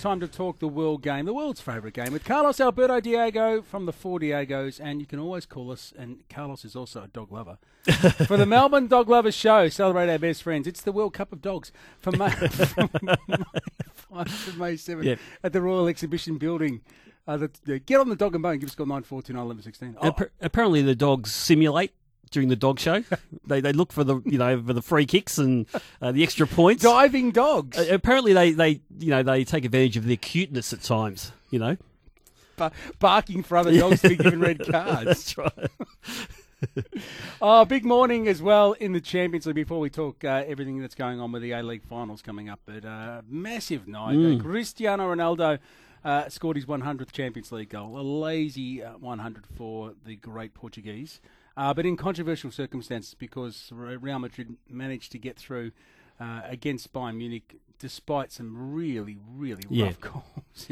Time 0.00 0.18
to 0.20 0.28
talk 0.28 0.60
the 0.60 0.66
world 0.68 1.02
game, 1.02 1.26
the 1.26 1.34
world's 1.34 1.60
favourite 1.60 1.92
game, 1.92 2.10
with 2.14 2.24
Carlos 2.24 2.58
Alberto 2.58 3.00
Diego 3.00 3.60
from 3.60 3.84
the 3.84 3.92
Four 3.92 4.18
Diegos, 4.18 4.80
and 4.82 4.98
you 4.98 5.06
can 5.06 5.18
always 5.18 5.44
call 5.44 5.70
us. 5.70 5.92
And 5.98 6.22
Carlos 6.30 6.64
is 6.64 6.74
also 6.74 7.02
a 7.02 7.08
dog 7.08 7.30
lover 7.30 7.58
for 8.26 8.38
the 8.38 8.46
Melbourne 8.46 8.86
Dog 8.86 9.10
Lovers 9.10 9.34
Show. 9.34 9.68
Celebrate 9.68 10.08
our 10.10 10.18
best 10.18 10.42
friends. 10.42 10.66
It's 10.66 10.80
the 10.80 10.90
World 10.90 11.12
Cup 11.12 11.34
of 11.34 11.42
Dogs 11.42 11.70
from 11.98 12.16
May, 12.16 12.30
from 12.30 12.88
May 13.02 13.14
5 13.92 14.52
to 14.52 14.58
May 14.58 14.76
7 14.76 15.04
Yep. 15.04 15.18
at 15.44 15.52
the 15.52 15.60
Royal 15.60 15.86
Exhibition 15.86 16.38
Building. 16.38 16.80
Uh, 17.28 17.36
the, 17.36 17.50
the- 17.64 17.78
get 17.78 18.00
on 18.00 18.08
the 18.08 18.16
dog 18.16 18.34
and 18.34 18.42
bone. 18.42 18.58
Give 18.58 18.70
us 18.70 18.72
a 18.72 18.76
call 18.78 18.86
nine 18.86 19.02
four 19.02 19.20
two 19.20 19.34
nine 19.34 19.44
eleven 19.44 19.62
sixteen. 19.62 19.96
Appa- 20.02 20.30
apparently, 20.40 20.80
the 20.80 20.94
dogs 20.96 21.30
simulate 21.30 21.92
during 22.30 22.48
the 22.48 22.56
dog 22.56 22.78
show. 22.80 23.02
they 23.46 23.60
they 23.60 23.72
look 23.72 23.92
for 23.92 24.04
the 24.04 24.20
you 24.24 24.38
know 24.38 24.62
for 24.62 24.72
the 24.72 24.82
free 24.82 25.06
kicks 25.06 25.38
and 25.38 25.66
uh, 26.00 26.12
the 26.12 26.22
extra 26.22 26.46
points. 26.46 26.82
diving 26.82 27.30
dogs. 27.30 27.78
Uh, 27.78 27.86
apparently, 27.90 28.32
they 28.32 28.52
they 28.52 28.80
you 28.98 29.10
know 29.10 29.22
they 29.22 29.44
take 29.44 29.64
advantage 29.64 29.96
of 29.96 30.06
their 30.06 30.16
cuteness 30.16 30.72
at 30.72 30.82
times. 30.82 31.32
You 31.50 31.58
know, 31.58 31.76
Ba- 32.56 32.72
barking 32.98 33.42
for 33.42 33.56
other 33.56 33.76
dogs 33.76 34.02
to 34.02 34.10
be 34.10 34.16
given 34.16 34.40
red 34.40 34.60
cards. 34.70 35.04
that's 35.04 35.38
right. 35.38 35.52
Oh, 37.40 37.64
big 37.64 37.86
morning 37.86 38.28
as 38.28 38.42
well 38.42 38.72
in 38.72 38.92
the 38.92 39.00
Champions 39.00 39.46
League 39.46 39.54
before 39.54 39.80
we 39.80 39.88
talk 39.88 40.22
uh, 40.24 40.44
everything 40.46 40.78
that's 40.78 40.94
going 40.94 41.18
on 41.18 41.32
with 41.32 41.40
the 41.40 41.52
A 41.52 41.62
League 41.62 41.84
finals 41.84 42.20
coming 42.20 42.50
up. 42.50 42.60
But 42.66 42.84
uh, 42.84 43.22
massive 43.26 43.88
night. 43.88 44.16
Uh, 44.18 44.42
Cristiano 44.42 45.10
Ronaldo 45.14 45.58
uh, 46.04 46.28
scored 46.28 46.56
his 46.56 46.66
100th 46.66 47.12
Champions 47.12 47.52
League 47.52 47.70
goal. 47.70 47.98
A 47.98 48.02
lazy 48.02 48.82
uh, 48.82 48.92
100 48.98 49.46
for 49.56 49.92
the 50.04 50.16
great 50.16 50.54
Portuguese. 50.54 51.20
Uh, 51.56 51.74
but 51.74 51.84
in 51.84 51.96
controversial 51.96 52.50
circumstances 52.50 53.14
because 53.14 53.70
Real 53.72 54.18
Madrid 54.18 54.56
managed 54.68 55.12
to 55.12 55.18
get 55.18 55.36
through 55.36 55.72
uh, 56.18 56.42
against 56.44 56.92
Bayern 56.92 57.16
Munich 57.16 57.56
despite 57.78 58.30
some 58.32 58.72
really, 58.74 59.18
really 59.34 59.62
Yeah. 59.68 59.86
rough 59.86 60.00
calls. 60.00 60.68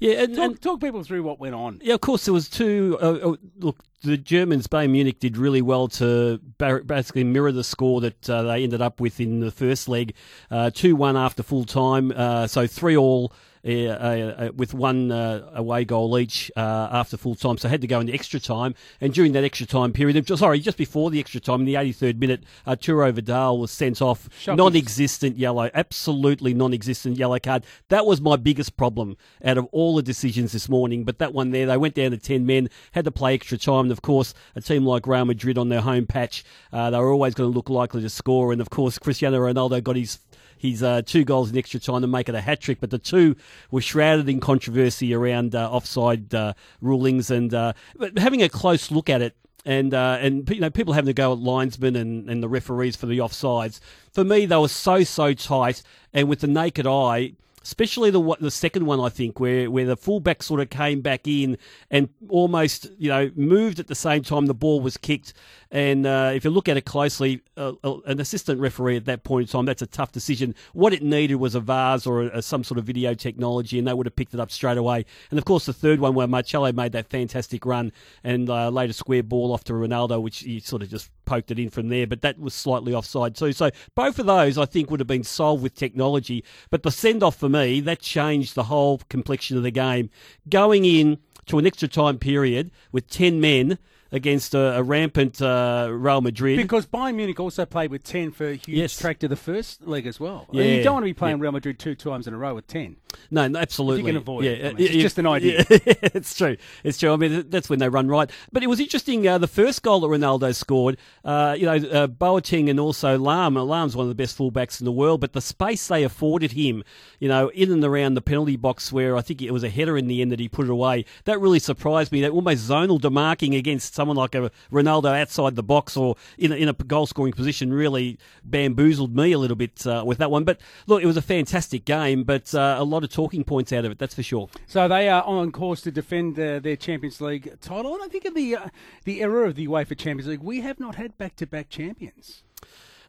Yeah, 0.00 0.22
and, 0.22 0.34
talk, 0.36 0.44
and 0.44 0.62
talk 0.62 0.80
people 0.80 1.02
through 1.02 1.24
what 1.24 1.40
went 1.40 1.56
on. 1.56 1.80
yeah, 1.82 1.94
of 1.94 2.00
course 2.00 2.24
there 2.26 2.34
was 2.34 2.48
two. 2.48 2.96
Uh, 3.02 3.30
uh, 3.30 3.36
look, 3.58 3.82
the 4.02 4.16
Germans, 4.16 4.68
Bayern 4.68 4.90
Munich, 4.90 5.18
did 5.18 5.36
really 5.36 5.60
well 5.62 5.88
to 5.88 6.38
basically 6.86 7.24
mirror 7.24 7.50
the 7.50 7.64
score 7.64 8.00
that 8.02 8.30
uh, 8.30 8.42
they 8.42 8.62
ended 8.62 8.80
up 8.80 9.00
with 9.00 9.18
in 9.18 9.40
the 9.40 9.50
first 9.50 9.88
leg, 9.88 10.14
Uh, 10.52 10.70
two 10.70 10.94
one 10.94 11.16
after 11.16 11.42
full 11.42 11.64
time. 11.64 12.12
Uh, 12.14 12.46
so 12.46 12.66
three 12.68 12.96
all. 12.96 13.32
Uh, 13.66 13.70
uh, 13.70 14.34
uh, 14.38 14.50
with 14.56 14.72
one 14.72 15.10
uh, 15.10 15.50
away 15.52 15.84
goal 15.84 16.16
each 16.18 16.50
uh, 16.56 16.88
after 16.92 17.16
full 17.16 17.34
time, 17.34 17.58
so 17.58 17.68
had 17.68 17.80
to 17.80 17.86
go 17.88 17.98
into 17.98 18.12
extra 18.12 18.38
time. 18.38 18.74
And 19.00 19.12
during 19.12 19.32
that 19.32 19.42
extra 19.42 19.66
time 19.66 19.92
period, 19.92 20.28
sorry, 20.38 20.60
just 20.60 20.78
before 20.78 21.10
the 21.10 21.18
extra 21.18 21.40
time, 21.40 21.60
in 21.60 21.66
the 21.66 21.74
83rd 21.74 22.18
minute, 22.18 22.44
Arturo 22.66 23.10
Vidal 23.10 23.58
was 23.58 23.72
sent 23.72 24.00
off, 24.00 24.28
Shocking. 24.38 24.56
non-existent 24.56 25.36
yellow, 25.36 25.70
absolutely 25.74 26.54
non-existent 26.54 27.16
yellow 27.16 27.38
card. 27.38 27.64
That 27.88 28.06
was 28.06 28.20
my 28.20 28.36
biggest 28.36 28.76
problem 28.76 29.16
out 29.44 29.58
of 29.58 29.66
all 29.72 29.96
the 29.96 30.02
decisions 30.02 30.52
this 30.52 30.68
morning. 30.68 31.04
But 31.04 31.18
that 31.18 31.34
one 31.34 31.50
there, 31.50 31.66
they 31.66 31.76
went 31.76 31.94
down 31.94 32.12
to 32.12 32.16
10 32.16 32.46
men, 32.46 32.70
had 32.92 33.04
to 33.06 33.10
play 33.10 33.34
extra 33.34 33.58
time. 33.58 33.86
And 33.86 33.92
of 33.92 34.02
course, 34.02 34.34
a 34.54 34.60
team 34.60 34.86
like 34.86 35.06
Real 35.06 35.24
Madrid 35.24 35.58
on 35.58 35.68
their 35.68 35.80
home 35.80 36.06
patch, 36.06 36.44
uh, 36.72 36.90
they 36.90 36.98
were 36.98 37.12
always 37.12 37.34
going 37.34 37.50
to 37.50 37.54
look 37.56 37.68
likely 37.68 38.02
to 38.02 38.10
score. 38.10 38.52
And 38.52 38.60
of 38.60 38.70
course, 38.70 38.98
Cristiano 38.98 39.38
Ronaldo 39.40 39.82
got 39.82 39.96
his 39.96 40.18
his 40.58 40.82
uh, 40.82 41.02
two 41.02 41.24
goals 41.24 41.50
in 41.50 41.58
extra 41.58 41.80
time 41.80 42.02
to 42.02 42.06
make 42.06 42.28
it 42.28 42.34
a 42.34 42.40
hat 42.40 42.60
trick, 42.60 42.78
but 42.80 42.90
the 42.90 42.98
two 42.98 43.36
were 43.70 43.80
shrouded 43.80 44.28
in 44.28 44.40
controversy 44.40 45.14
around 45.14 45.54
uh, 45.54 45.70
offside 45.70 46.34
uh, 46.34 46.54
rulings 46.80 47.30
and 47.30 47.54
uh, 47.54 47.72
but 47.96 48.18
having 48.18 48.42
a 48.42 48.48
close 48.48 48.90
look 48.90 49.08
at 49.08 49.22
it. 49.22 49.34
And 49.64 49.92
uh, 49.92 50.18
and 50.20 50.48
you 50.48 50.60
know 50.60 50.70
people 50.70 50.94
having 50.94 51.08
to 51.08 51.12
go 51.12 51.32
at 51.32 51.38
linesmen 51.38 51.96
and, 51.96 52.30
and 52.30 52.42
the 52.42 52.48
referees 52.48 52.96
for 52.96 53.06
the 53.06 53.18
offsides. 53.18 53.80
For 54.12 54.24
me, 54.24 54.46
they 54.46 54.56
were 54.56 54.68
so 54.68 55.02
so 55.02 55.34
tight, 55.34 55.82
and 56.14 56.28
with 56.28 56.40
the 56.40 56.46
naked 56.46 56.86
eye, 56.86 57.32
especially 57.62 58.10
the 58.10 58.36
the 58.40 58.50
second 58.50 58.86
one, 58.86 59.00
I 59.00 59.08
think, 59.08 59.40
where 59.40 59.70
where 59.70 59.86
the 59.86 59.96
fullback 59.96 60.42
sort 60.42 60.60
of 60.60 60.70
came 60.70 61.00
back 61.00 61.26
in 61.26 61.58
and 61.90 62.08
almost 62.28 62.90
you 62.98 63.08
know 63.08 63.30
moved 63.36 63.78
at 63.78 63.86
the 63.86 63.94
same 63.94 64.22
time 64.22 64.46
the 64.46 64.54
ball 64.54 64.80
was 64.80 64.96
kicked. 64.96 65.32
And 65.70 66.06
uh, 66.06 66.32
if 66.34 66.44
you 66.44 66.50
look 66.50 66.68
at 66.68 66.78
it 66.78 66.86
closely, 66.86 67.42
uh, 67.58 67.72
uh, 67.84 67.98
an 68.06 68.20
assistant 68.20 68.58
referee 68.58 68.96
at 68.96 69.04
that 69.04 69.22
point 69.22 69.48
in 69.48 69.52
time, 69.52 69.66
that's 69.66 69.82
a 69.82 69.86
tough 69.86 70.12
decision. 70.12 70.54
What 70.72 70.94
it 70.94 71.02
needed 71.02 71.34
was 71.34 71.54
a 71.54 71.60
VAR 71.60 71.98
or 72.06 72.22
a, 72.22 72.40
some 72.40 72.64
sort 72.64 72.78
of 72.78 72.84
video 72.84 73.12
technology, 73.12 73.78
and 73.78 73.86
they 73.86 73.92
would 73.92 74.06
have 74.06 74.16
picked 74.16 74.32
it 74.32 74.40
up 74.40 74.50
straight 74.50 74.78
away. 74.78 75.04
And 75.30 75.38
of 75.38 75.44
course, 75.44 75.66
the 75.66 75.74
third 75.74 76.00
one 76.00 76.14
where 76.14 76.26
Marcelo 76.26 76.72
made 76.72 76.92
that 76.92 77.10
fantastic 77.10 77.66
run 77.66 77.92
and 78.24 78.48
uh, 78.48 78.70
laid 78.70 78.88
a 78.88 78.94
square 78.94 79.22
ball 79.22 79.52
off 79.52 79.64
to 79.64 79.74
Ronaldo, 79.74 80.22
which 80.22 80.38
he 80.40 80.60
sort 80.60 80.82
of 80.82 80.88
just 80.88 81.10
poked 81.28 81.50
it 81.50 81.58
in 81.58 81.68
from 81.68 81.88
there, 81.88 82.06
but 82.06 82.22
that 82.22 82.38
was 82.38 82.54
slightly 82.54 82.94
offside 82.94 83.34
too. 83.34 83.52
So 83.52 83.70
both 83.94 84.18
of 84.18 84.26
those, 84.26 84.56
I 84.56 84.64
think, 84.64 84.90
would 84.90 85.00
have 85.00 85.06
been 85.06 85.24
solved 85.24 85.62
with 85.62 85.74
technology. 85.74 86.42
But 86.70 86.82
the 86.82 86.90
send 86.90 87.22
off 87.22 87.36
for 87.36 87.50
me, 87.50 87.80
that 87.80 88.00
changed 88.00 88.54
the 88.54 88.64
whole 88.64 89.02
complexion 89.10 89.58
of 89.58 89.62
the 89.62 89.70
game. 89.70 90.08
Going 90.48 90.86
in 90.86 91.18
to 91.46 91.58
an 91.58 91.66
extra 91.66 91.86
time 91.86 92.18
period 92.18 92.70
with 92.92 93.08
10 93.08 93.40
men 93.40 93.78
against 94.10 94.54
a, 94.54 94.78
a 94.78 94.82
rampant 94.82 95.40
uh, 95.42 95.88
Real 95.90 96.20
Madrid. 96.20 96.56
Because 96.58 96.86
Bayern 96.86 97.14
Munich 97.16 97.38
also 97.38 97.66
played 97.66 97.90
with 97.90 98.04
10 98.04 98.32
for 98.32 98.52
Hughes 98.52 98.68
Yes. 98.68 98.98
track 98.98 99.18
to 99.20 99.28
the 99.28 99.36
first 99.36 99.86
leg 99.86 100.06
as 100.06 100.18
well. 100.18 100.46
Yeah, 100.50 100.64
you 100.64 100.82
don't 100.82 100.94
want 100.94 101.04
to 101.04 101.08
be 101.08 101.14
playing 101.14 101.38
yeah. 101.38 101.42
Real 101.42 101.52
Madrid 101.52 101.78
two 101.78 101.94
times 101.94 102.26
in 102.26 102.34
a 102.34 102.38
row 102.38 102.54
with 102.54 102.66
10. 102.66 102.96
No, 103.30 103.48
no, 103.48 103.58
absolutely. 103.58 104.00
If 104.00 104.06
you 104.06 104.12
can 104.12 104.16
avoid 104.16 104.44
yeah, 104.44 104.50
it. 104.50 104.58
I 104.58 104.68
mean, 104.68 104.74
uh, 104.74 104.84
it's 104.84 104.94
yeah, 104.94 105.02
just 105.02 105.18
an 105.18 105.26
idea. 105.26 105.64
it's 105.68 106.36
true. 106.36 106.56
It's 106.84 106.98
true. 106.98 107.12
I 107.12 107.16
mean, 107.16 107.46
that's 107.48 107.68
when 107.68 107.78
they 107.78 107.88
run 107.88 108.08
right. 108.08 108.30
But 108.52 108.62
it 108.62 108.66
was 108.66 108.80
interesting. 108.80 109.26
Uh, 109.26 109.38
the 109.38 109.46
first 109.46 109.82
goal 109.82 110.00
that 110.00 110.08
Ronaldo 110.08 110.54
scored, 110.54 110.98
uh, 111.24 111.56
you 111.58 111.66
know, 111.66 111.76
uh, 111.88 112.06
Boateng 112.06 112.70
and 112.70 112.78
also 112.78 113.18
Lahm. 113.18 113.54
Lahm's 113.54 113.96
one 113.96 114.04
of 114.04 114.08
the 114.08 114.14
best 114.14 114.36
fullbacks 114.38 114.80
in 114.80 114.84
the 114.84 114.92
world, 114.92 115.20
but 115.20 115.32
the 115.32 115.40
space 115.40 115.88
they 115.88 116.04
afforded 116.04 116.52
him, 116.52 116.84
you 117.18 117.28
know, 117.28 117.48
in 117.48 117.72
and 117.72 117.84
around 117.84 118.14
the 118.14 118.22
penalty 118.22 118.56
box 118.56 118.92
where 118.92 119.16
I 119.16 119.20
think 119.20 119.42
it 119.42 119.50
was 119.52 119.64
a 119.64 119.70
header 119.70 119.96
in 119.98 120.06
the 120.06 120.22
end 120.22 120.30
that 120.32 120.40
he 120.40 120.48
put 120.48 120.66
it 120.66 120.70
away, 120.70 121.04
that 121.24 121.40
really 121.40 121.58
surprised 121.58 122.12
me. 122.12 122.20
That 122.20 122.30
almost 122.30 122.68
zonal 122.68 123.00
demarking 123.00 123.56
against 123.56 123.94
someone 123.98 124.16
like 124.16 124.36
a 124.36 124.52
Ronaldo 124.70 125.20
outside 125.20 125.56
the 125.56 125.62
box 125.64 125.96
or 125.96 126.14
in 126.38 126.52
a, 126.52 126.54
in 126.54 126.68
a 126.68 126.72
goal 126.72 127.04
scoring 127.04 127.32
position 127.32 127.72
really 127.72 128.16
bamboozled 128.44 129.16
me 129.16 129.32
a 129.32 129.38
little 129.38 129.56
bit 129.56 129.84
uh, 129.88 130.04
with 130.06 130.18
that 130.18 130.30
one. 130.30 130.44
But 130.44 130.60
look, 130.86 131.02
it 131.02 131.06
was 131.06 131.16
a 131.16 131.22
fantastic 131.22 131.84
game, 131.84 132.22
but 132.22 132.54
uh, 132.54 132.76
a 132.78 132.84
lot 132.84 133.02
of 133.02 133.10
talking 133.10 133.42
points 133.42 133.72
out 133.72 133.84
of 133.84 133.90
it, 133.90 133.98
that's 133.98 134.14
for 134.14 134.22
sure. 134.22 134.48
So 134.68 134.86
they 134.86 135.08
are 135.08 135.24
on 135.24 135.50
course 135.50 135.80
to 135.80 135.90
defend 135.90 136.38
uh, 136.38 136.60
their 136.60 136.76
Champions 136.76 137.20
League 137.20 137.60
title. 137.60 137.94
And 137.94 138.04
I 138.04 138.06
think 138.06 138.24
in 138.24 138.34
the 138.34 138.54
uh, 138.54 138.68
the 139.02 139.20
era 139.20 139.48
of 139.48 139.56
the 139.56 139.66
UEFA 139.66 139.98
Champions 139.98 140.28
League, 140.28 140.42
we 140.42 140.60
have 140.60 140.78
not 140.78 140.94
had 140.94 141.18
back 141.18 141.34
to 141.36 141.46
back 141.46 141.68
champions. 141.68 142.44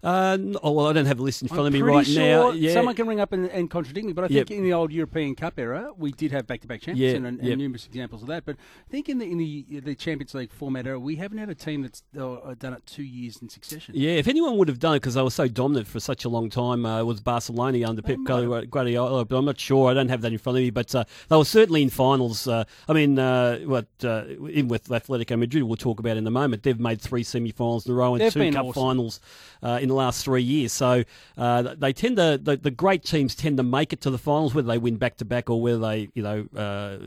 Uh, 0.01 0.37
oh, 0.63 0.71
well, 0.71 0.87
I 0.87 0.93
don't 0.93 1.05
have 1.07 1.19
a 1.19 1.23
list 1.23 1.41
in 1.41 1.49
front 1.49 1.61
I'm 1.61 1.67
of 1.67 1.73
me 1.73 1.81
right 1.81 2.05
sure 2.07 2.21
now. 2.23 2.51
Yeah. 2.51 2.73
Someone 2.73 2.95
can 2.95 3.05
ring 3.07 3.19
up 3.19 3.33
and, 3.33 3.49
and 3.49 3.69
contradict 3.69 4.05
me, 4.05 4.13
but 4.13 4.23
I 4.23 4.27
Yep. 4.27 4.47
think 4.47 4.59
in 4.59 4.63
the 4.63 4.71
old 4.73 4.93
European 4.93 5.35
Cup 5.35 5.59
era, 5.59 5.91
we 5.97 6.11
did 6.13 6.31
have 6.31 6.47
back 6.47 6.61
to 6.61 6.67
back 6.67 6.81
champions 6.81 7.11
Yeah, 7.11 7.17
and, 7.17 7.25
and 7.27 7.43
yep. 7.43 7.57
numerous 7.57 7.85
examples 7.85 8.21
of 8.21 8.29
that. 8.29 8.45
But 8.45 8.55
I 8.55 8.91
think 8.91 9.09
in 9.09 9.17
the 9.17 9.29
in 9.29 9.37
the, 9.37 9.65
the 9.81 9.95
Champions 9.95 10.33
League 10.33 10.51
format 10.53 10.87
era, 10.87 10.99
we 10.99 11.17
haven't 11.17 11.37
had 11.37 11.49
a 11.49 11.55
team 11.55 11.81
that's 11.81 12.01
uh, 12.17 12.53
done 12.57 12.73
it 12.73 12.85
two 12.85 13.03
years 13.03 13.41
in 13.41 13.49
succession. 13.49 13.93
Yeah, 13.97 14.11
if 14.11 14.27
anyone 14.27 14.57
would 14.57 14.67
have 14.69 14.79
done 14.79 14.93
it 14.95 14.99
because 15.01 15.15
they 15.15 15.21
were 15.21 15.29
so 15.29 15.47
dominant 15.49 15.87
for 15.87 15.99
such 15.99 16.23
a 16.23 16.29
long 16.29 16.49
time, 16.49 16.85
uh, 16.85 17.03
was 17.03 17.19
Barcelona 17.19 17.87
under 17.87 18.01
Pep. 18.01 18.19
Guardiola. 18.23 19.25
But 19.25 19.37
I'm 19.37 19.45
not 19.45 19.59
sure. 19.59 19.89
I 19.91 19.93
don't 19.93 20.09
have 20.09 20.21
that 20.21 20.31
in 20.31 20.37
front 20.37 20.57
of 20.57 20.63
me. 20.63 20.69
But 20.69 20.93
uh, 20.95 21.03
they 21.27 21.35
were 21.35 21.43
certainly 21.45 21.81
in 21.81 21.89
finals. 21.89 22.47
Uh, 22.47 22.63
I 22.87 22.93
mean, 22.93 23.19
uh, 23.19 23.59
what 23.59 23.87
uh, 24.03 24.23
in 24.47 24.67
with 24.69 24.87
Atletico 24.87 25.37
Madrid, 25.37 25.63
we'll 25.63 25.75
talk 25.75 25.99
about 25.99 26.17
in 26.17 26.25
a 26.25 26.31
moment. 26.31 26.63
They've 26.63 26.79
made 26.79 27.01
three 27.01 27.23
semi-finals 27.23 27.85
in 27.85 27.91
a 27.91 27.95
row 27.95 28.13
and 28.13 28.21
They've 28.21 28.31
two 28.33 28.51
cup 28.51 28.65
awesome. 28.67 28.81
finals 28.81 29.19
uh, 29.61 29.79
in 29.89 29.95
the 29.95 30.01
last 30.05 30.23
three 30.23 30.43
years. 30.43 30.71
So 30.71 31.03
uh, 31.37 31.73
they 31.77 31.91
tend 31.93 32.17
to 32.17 32.39
the, 32.41 32.55
the 32.55 32.71
great 32.71 33.03
teams 33.03 33.33
tend 33.35 33.57
to 33.57 33.63
make 33.63 33.91
it 33.91 34.01
to 34.01 34.09
the 34.11 34.17
finals, 34.19 34.53
whether 34.53 34.67
they 34.67 34.77
win 34.77 34.97
back 34.97 35.17
to 35.17 35.25
back 35.25 35.49
or 35.49 35.59
whether 35.61 35.79
they 35.79 36.09
you 36.13 36.21
know, 36.23 36.47
uh, 36.55 36.99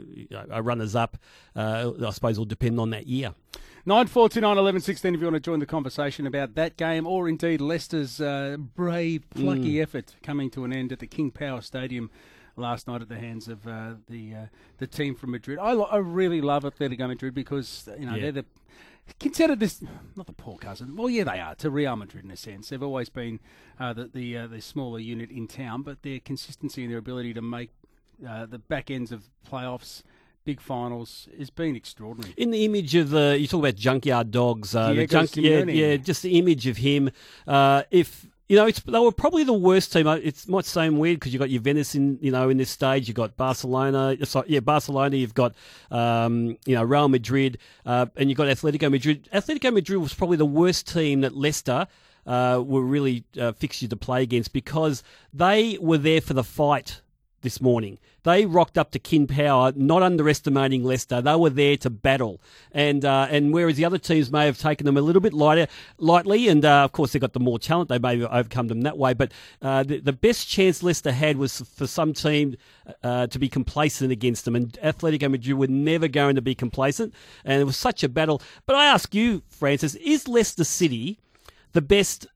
are 0.51 0.63
runners 0.63 0.95
up. 0.97 1.17
Uh, 1.55 1.93
I 2.07 2.11
suppose 2.11 2.39
will 2.39 2.45
depend 2.45 2.81
on 2.81 2.91
that 2.91 3.07
year. 3.07 3.35
Nine 3.87 4.07
four 4.07 4.29
two 4.29 4.41
nine 4.41 4.59
eleven 4.59 4.81
sixteen. 4.81 5.15
If 5.15 5.21
you 5.21 5.27
want 5.27 5.35
to 5.37 5.41
join 5.41 5.59
the 5.61 5.67
conversation 5.67 6.27
about 6.27 6.55
that 6.55 6.77
game, 6.77 7.07
or 7.07 7.29
indeed 7.29 7.61
Leicester's 7.61 8.21
uh, 8.21 8.57
brave, 8.77 9.29
plucky 9.31 9.75
Mm. 9.75 9.83
effort 9.83 10.15
coming 10.23 10.51
to 10.51 10.65
an 10.65 10.73
end 10.73 10.93
at 10.93 10.99
the 11.01 11.07
King 11.09 11.31
Power 11.33 11.61
Stadium 11.61 12.09
last 12.57 12.87
night 12.87 13.03
at 13.03 13.09
the 13.09 13.19
hands 13.19 13.49
of 13.49 13.67
uh, 13.67 13.95
the 14.09 14.35
uh, 14.35 14.47
the 14.79 14.87
team 14.87 15.17
from 15.17 15.33
Madrid. 15.33 15.59
I, 15.59 15.73
lo- 15.73 15.89
I 15.91 15.97
really 15.97 16.41
love 16.41 16.63
Atletico 16.63 17.09
Madrid 17.09 17.35
because 17.35 17.89
you 17.99 18.07
know 18.07 18.15
Yeah. 18.15 18.23
they're 18.23 18.33
the 18.43 18.45
considered 19.19 19.61
this 19.61 19.83
not 20.17 20.27
the 20.27 20.33
poor 20.33 20.59
cousin. 20.59 20.97
Well, 20.97 21.11
yeah, 21.11 21.25
they 21.25 21.41
are 21.41 21.55
to 21.57 21.71
Real 21.71 21.97
Madrid 21.97 22.25
in 22.25 22.31
a 22.31 22.37
sense. 22.37 22.69
They've 22.69 22.83
always 22.83 23.09
been 23.09 23.41
uh, 23.79 23.93
the 23.93 24.11
the, 24.13 24.37
uh, 24.37 24.47
the 24.47 24.61
smaller 24.61 24.99
unit 24.99 25.31
in 25.31 25.47
town, 25.49 25.83
but 25.83 26.03
their 26.03 26.21
consistency 26.21 26.83
and 26.83 26.91
their 26.93 26.99
ability 26.99 27.35
to 27.35 27.43
make 27.43 27.71
uh, 28.29 28.47
the 28.47 28.59
back 28.59 28.91
ends 28.91 29.13
of 29.13 29.31
playoffs. 29.49 30.03
Big 30.45 30.61
finals 30.61 31.29
has 31.39 31.51
been 31.51 31.77
extraordinary. 31.77 32.35
In 32.37 32.51
the 32.51 32.65
image 32.65 32.97
of 32.97 33.11
the, 33.11 33.37
you 33.39 33.47
talk 33.47 33.61
about 33.61 33.77
junkyard 33.77 34.33
dogs. 34.33 34.75
Uh, 34.75 34.93
the 34.93 35.07
junk, 35.07 35.37
yeah, 35.37 35.63
yeah, 35.63 35.97
just 35.97 36.23
the 36.23 36.37
image 36.37 36.67
of 36.67 36.79
him. 36.79 37.11
Uh, 37.47 37.85
if 37.93 38.27
you 38.49 38.57
know, 38.57 38.71
they 38.71 38.99
were 38.99 39.13
probably 39.13 39.45
the 39.45 39.53
worst 39.53 39.93
team. 39.93 40.07
It 40.07 40.47
might 40.49 40.65
seem 40.65 40.99
weird 40.99 41.21
because 41.21 41.33
you've 41.33 41.41
got 41.41 41.49
Juventus 41.49 41.95
in, 41.95 42.19
you 42.21 42.31
know, 42.31 42.49
in 42.49 42.59
this 42.59 42.71
stage. 42.71 43.09
You've 43.09 43.17
got 43.17 43.37
Barcelona. 43.37 44.17
Sorry, 44.27 44.47
yeah, 44.49 44.61
Barcelona. 44.61 45.17
You've 45.17 45.35
got, 45.35 45.55
um, 45.91 46.59
you 46.67 46.75
know, 46.75 46.83
Real 46.83 47.09
Madrid, 47.09 47.59
uh, 47.87 48.07
and 48.17 48.29
you've 48.29 48.37
got 48.37 48.49
Atletico 48.49 48.91
Madrid. 48.91 49.29
Atletico 49.33 49.73
Madrid 49.73 50.01
was 50.01 50.13
probably 50.13 50.37
the 50.37 50.47
worst 50.47 50.87
team 50.89 51.23
that 51.23 51.37
Leicester. 51.37 51.87
Uh, 52.25 52.63
were 52.65 52.83
really 52.83 53.25
uh, 53.41 53.51
fixed 53.51 53.83
you 53.83 53.89
to 53.89 53.97
play 53.97 54.23
against 54.23 54.53
because 54.53 55.03
they 55.35 55.77
were 55.81 55.99
there 55.99 56.21
for 56.21 56.35
the 56.35 56.45
fight 56.45 57.01
this 57.43 57.61
morning. 57.61 57.99
They 58.25 58.47
rocked 58.47 58.79
up 58.79 58.93
to 58.93 58.99
King 58.99 59.27
Power, 59.27 59.73
not 59.75 60.03
underestimating 60.03 60.85
Leicester. 60.85 61.21
They 61.21 61.35
were 61.35 61.51
there 61.51 61.77
to 61.79 61.91
battle, 61.91 62.41
and 62.71 63.05
uh, 63.05 63.27
and 63.31 63.53
whereas 63.53 63.77
the 63.77 63.85
other 63.85 63.99
teams 63.99 64.31
may 64.31 64.47
have 64.47 64.59
taken 64.59 64.87
them 64.87 64.97
a 64.97 65.01
little 65.01 65.21
bit 65.21 65.33
lighter, 65.33 65.67
lightly, 65.99 66.49
and 66.49 66.65
uh, 66.65 66.85
of 66.85 66.93
course 66.93 67.13
they 67.13 67.19
got 67.19 67.33
the 67.33 67.41
more 67.41 67.59
talent, 67.59 67.89
they 67.89 67.99
may 67.99 68.21
have 68.21 68.33
overcome 68.33 68.69
them 68.69 68.83
that 68.83 68.97
way. 68.97 69.13
But 69.13 69.33
uh, 69.61 69.83
the, 69.83 69.99
the 69.99 70.13
best 70.13 70.49
chance 70.49 70.83
Leicester 70.83 71.13
had 71.13 71.37
was 71.37 71.61
for 71.61 71.87
some 71.87 72.13
team 72.13 72.57
uh, 73.03 73.27
to 73.27 73.39
be 73.39 73.49
complacent 73.49 74.13
against 74.13 74.45
them, 74.45 74.57
and 74.57 74.73
Atletico 74.83 75.31
Madrid 75.31 75.59
were 75.59 75.67
never 75.67 76.09
going 76.09 76.37
to 76.37 76.43
be 76.43 76.55
complacent, 76.55 77.13
and 77.45 77.61
it 77.61 77.65
was 77.65 77.77
such 77.77 78.03
a 78.05 78.09
battle. 78.09 78.41
But 78.67 78.77
I 78.77 78.87
ask 78.87 79.15
you, 79.15 79.43
Francis, 79.49 79.97
is 79.97 80.29
Leicester 80.29 80.65
City 80.65 81.19
the 81.73 81.83
best 81.83 82.27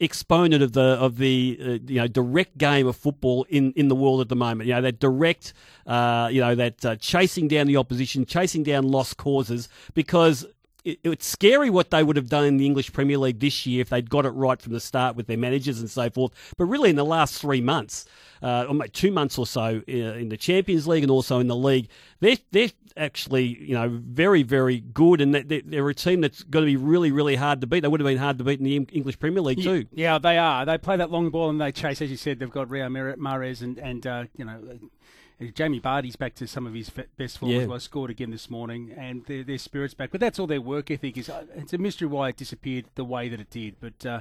exponent 0.00 0.62
of 0.62 0.72
the 0.72 0.82
of 0.82 1.18
the 1.18 1.58
uh, 1.60 1.64
you 1.86 2.00
know 2.00 2.06
direct 2.06 2.58
game 2.58 2.86
of 2.86 2.96
football 2.96 3.44
in, 3.48 3.72
in 3.72 3.88
the 3.88 3.94
world 3.94 4.20
at 4.20 4.28
the 4.28 4.36
moment. 4.36 4.68
You 4.68 4.74
know 4.74 4.82
that 4.82 5.00
direct, 5.00 5.52
uh, 5.86 6.28
you 6.32 6.40
know 6.40 6.54
that 6.54 6.84
uh, 6.84 6.96
chasing 6.96 7.48
down 7.48 7.66
the 7.66 7.76
opposition, 7.76 8.24
chasing 8.24 8.62
down 8.62 8.84
lost 8.84 9.16
causes 9.16 9.68
because 9.94 10.46
it's 10.84 11.26
scary 11.26 11.70
what 11.70 11.90
they 11.90 12.02
would 12.02 12.16
have 12.16 12.28
done 12.28 12.44
in 12.44 12.58
the 12.58 12.66
English 12.66 12.92
Premier 12.92 13.16
League 13.16 13.40
this 13.40 13.64
year 13.64 13.80
if 13.80 13.88
they'd 13.88 14.10
got 14.10 14.26
it 14.26 14.30
right 14.30 14.60
from 14.60 14.74
the 14.74 14.80
start 14.80 15.16
with 15.16 15.26
their 15.26 15.38
managers 15.38 15.80
and 15.80 15.90
so 15.90 16.10
forth. 16.10 16.32
But 16.58 16.66
really, 16.66 16.90
in 16.90 16.96
the 16.96 17.04
last 17.04 17.40
three 17.40 17.62
months, 17.62 18.04
uh, 18.42 18.66
or 18.68 18.86
two 18.88 19.10
months 19.10 19.38
or 19.38 19.46
so 19.46 19.82
uh, 19.88 19.92
in 19.92 20.28
the 20.28 20.36
Champions 20.36 20.86
League 20.86 21.02
and 21.02 21.10
also 21.10 21.38
in 21.38 21.46
the 21.46 21.56
league, 21.56 21.88
they're 22.20 22.36
they're 22.50 22.70
actually 22.96 23.44
you 23.62 23.74
know 23.74 23.88
very 23.88 24.42
very 24.42 24.80
good, 24.80 25.20
and 25.20 25.34
they're, 25.34 25.62
they're 25.64 25.88
a 25.88 25.94
team 25.94 26.20
that's 26.20 26.42
going 26.42 26.64
to 26.64 26.70
be 26.70 26.76
really 26.76 27.10
really 27.10 27.36
hard 27.36 27.62
to 27.62 27.66
beat. 27.66 27.80
They 27.80 27.88
would 27.88 28.00
have 28.00 28.06
been 28.06 28.18
hard 28.18 28.38
to 28.38 28.44
beat 28.44 28.58
in 28.58 28.64
the 28.64 28.76
English 28.76 29.18
Premier 29.18 29.40
League 29.40 29.62
too. 29.62 29.86
Yeah, 29.92 30.18
they 30.18 30.36
are. 30.36 30.66
They 30.66 30.76
play 30.76 30.96
that 30.98 31.10
long 31.10 31.30
ball 31.30 31.48
and 31.48 31.60
they 31.60 31.72
chase, 31.72 32.02
as 32.02 32.10
you 32.10 32.18
said. 32.18 32.38
They've 32.38 32.50
got 32.50 32.68
Riyad 32.68 33.16
Mahrez 33.16 33.62
and 33.62 33.78
and 33.78 34.06
uh, 34.06 34.24
you 34.36 34.44
know 34.44 34.60
Jamie 35.54 35.80
Vardy's 35.80 36.16
back 36.16 36.34
to 36.36 36.46
some 36.46 36.66
of 36.66 36.74
his 36.74 36.90
best 37.16 37.38
form 37.38 37.52
yeah. 37.52 37.60
as 37.60 37.68
well. 37.68 37.80
Scored 37.80 38.10
again 38.10 38.30
this 38.30 38.48
morning, 38.48 38.94
and 38.96 39.24
their, 39.26 39.42
their 39.42 39.58
spirits 39.58 39.94
back. 39.94 40.10
But 40.10 40.20
that's 40.20 40.38
all 40.38 40.46
their 40.46 40.60
work 40.60 40.90
ethic 40.90 41.16
is. 41.18 41.28
Uh, 41.28 41.44
it's 41.56 41.72
a 41.72 41.78
mystery 41.78 42.06
why 42.06 42.28
it 42.28 42.36
disappeared 42.36 42.86
the 42.94 43.04
way 43.04 43.28
that 43.28 43.40
it 43.40 43.50
did. 43.50 43.76
But 43.80 44.06
uh, 44.06 44.20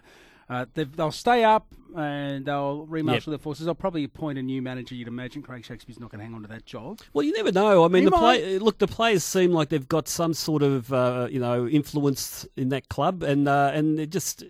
uh, 0.50 0.66
they'll 0.74 1.12
stay 1.12 1.44
up 1.44 1.68
and 1.96 2.46
they'll 2.46 2.88
remarshal 2.88 3.14
yep. 3.14 3.24
their 3.26 3.38
forces. 3.38 3.66
They'll 3.66 3.76
probably 3.76 4.04
appoint 4.04 4.40
a 4.40 4.42
new 4.42 4.62
manager. 4.62 4.96
You'd 4.96 5.08
imagine 5.08 5.42
Craig 5.42 5.64
Shakespeare's 5.64 6.00
not 6.00 6.10
going 6.10 6.20
to 6.20 6.26
hang 6.26 6.34
on 6.34 6.42
to 6.42 6.48
that 6.50 6.66
job. 6.66 7.00
Well, 7.14 7.24
you 7.24 7.34
never 7.34 7.52
know. 7.52 7.86
I 7.86 7.88
mean, 7.88 8.04
he 8.04 8.10
the 8.10 8.18
play, 8.18 8.60
look, 8.60 8.80
the 8.80 8.88
players 8.88 9.24
seem 9.24 9.52
like 9.52 9.70
they've 9.70 9.88
got 9.88 10.08
some 10.08 10.34
sort 10.34 10.64
of 10.64 10.92
uh, 10.92 11.28
you 11.30 11.40
know 11.40 11.68
influence 11.68 12.46
in 12.58 12.70
that 12.70 12.90
club, 12.90 13.24
and 13.24 13.48
uh, 13.48 13.72
and 13.74 14.00
it 14.00 14.10
just 14.10 14.44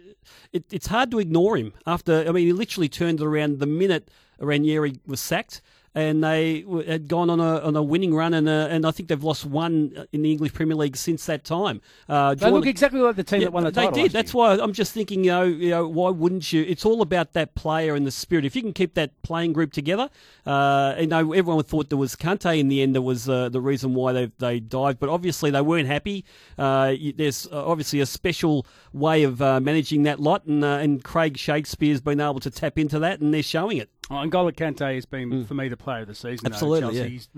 it, 0.51 0.63
it's 0.71 0.87
hard 0.87 1.11
to 1.11 1.19
ignore 1.19 1.57
him. 1.57 1.73
After 1.85 2.25
I 2.27 2.31
mean, 2.31 2.47
he 2.47 2.53
literally 2.53 2.89
turned 2.89 3.19
it 3.19 3.25
around 3.25 3.59
the 3.59 3.67
minute 3.67 4.09
Ranieri 4.39 4.99
was 5.05 5.19
sacked 5.19 5.61
and 5.95 6.23
they 6.23 6.65
had 6.87 7.07
gone 7.07 7.29
on 7.29 7.39
a 7.39 7.59
on 7.59 7.75
a 7.75 7.83
winning 7.83 8.15
run, 8.15 8.33
and 8.33 8.49
uh, 8.49 8.67
and 8.69 8.85
I 8.85 8.91
think 8.91 9.09
they've 9.09 9.23
lost 9.23 9.45
one 9.45 10.07
in 10.11 10.23
the 10.23 10.31
English 10.31 10.53
Premier 10.53 10.75
League 10.75 10.97
since 10.97 11.25
that 11.27 11.43
time. 11.43 11.81
Uh, 12.09 12.33
they 12.33 12.49
look 12.49 12.65
exactly 12.65 12.99
like 12.99 13.15
the 13.15 13.23
team 13.23 13.41
yeah, 13.41 13.45
that 13.47 13.51
won 13.51 13.63
the 13.63 13.71
they 13.71 13.81
title. 13.81 13.95
They 13.95 14.03
did. 14.03 14.11
That's 14.11 14.33
why 14.33 14.57
I'm 14.57 14.73
just 14.73 14.93
thinking, 14.93 15.23
you 15.23 15.31
know, 15.31 15.43
you 15.43 15.69
know, 15.69 15.87
why 15.87 16.09
wouldn't 16.09 16.51
you? 16.51 16.63
It's 16.63 16.85
all 16.85 17.01
about 17.01 17.33
that 17.33 17.53
player 17.53 17.93
and 17.93 18.07
the 18.07 18.11
spirit. 18.11 18.43
If 18.43 18.55
you 18.55 18.63
can 18.63 18.73
keep 18.73 18.95
that 18.95 19.21
playing 19.21 19.53
group 19.53 19.71
together, 19.71 20.09
uh, 20.45 20.95
you 20.99 21.07
know, 21.07 21.31
everyone 21.33 21.63
thought 21.63 21.89
there 21.89 21.97
was 21.97 22.15
Kante 22.15 22.57
in 22.57 22.69
the 22.69 22.81
end. 22.81 22.95
That 22.95 23.03
was 23.03 23.29
uh, 23.29 23.49
the 23.49 23.61
reason 23.61 23.93
why 23.93 24.13
they 24.13 24.31
they 24.39 24.59
dived, 24.59 24.99
but 24.99 25.09
obviously 25.09 25.51
they 25.51 25.61
weren't 25.61 25.87
happy. 25.87 26.25
Uh, 26.57 26.93
there's 27.15 27.47
uh, 27.47 27.65
obviously 27.67 27.99
a 27.99 28.07
special 28.07 28.65
way 28.93 29.23
of 29.23 29.39
managing 29.39 30.03
that 30.03 30.19
lot, 30.19 30.45
and 30.45 30.63
and 30.63 31.03
Craig 31.03 31.37
Shakespeare's 31.37 32.01
been 32.01 32.19
able 32.19 32.39
to 32.39 32.49
tap 32.49 32.79
into 32.79 32.97
that, 32.99 33.19
and 33.19 33.31
they're 33.31 33.43
showing 33.43 33.77
it. 33.77 33.89
Oh, 34.13 34.27
N'Golo 34.27 34.51
Kante 34.53 34.95
has 34.95 35.05
been, 35.05 35.31
mm. 35.31 35.47
for 35.47 35.53
me, 35.53 35.67
the 35.69 35.77
player 35.77 36.01
of 36.01 36.07
the 36.07 36.15
season. 36.15 36.45
Absolutely, 36.45 36.97
yeah. 36.97 37.05
He's 37.05 37.29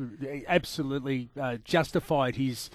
absolutely 0.47 1.29
uh, 1.39 1.57
justified 1.63 2.35
his 2.35 2.69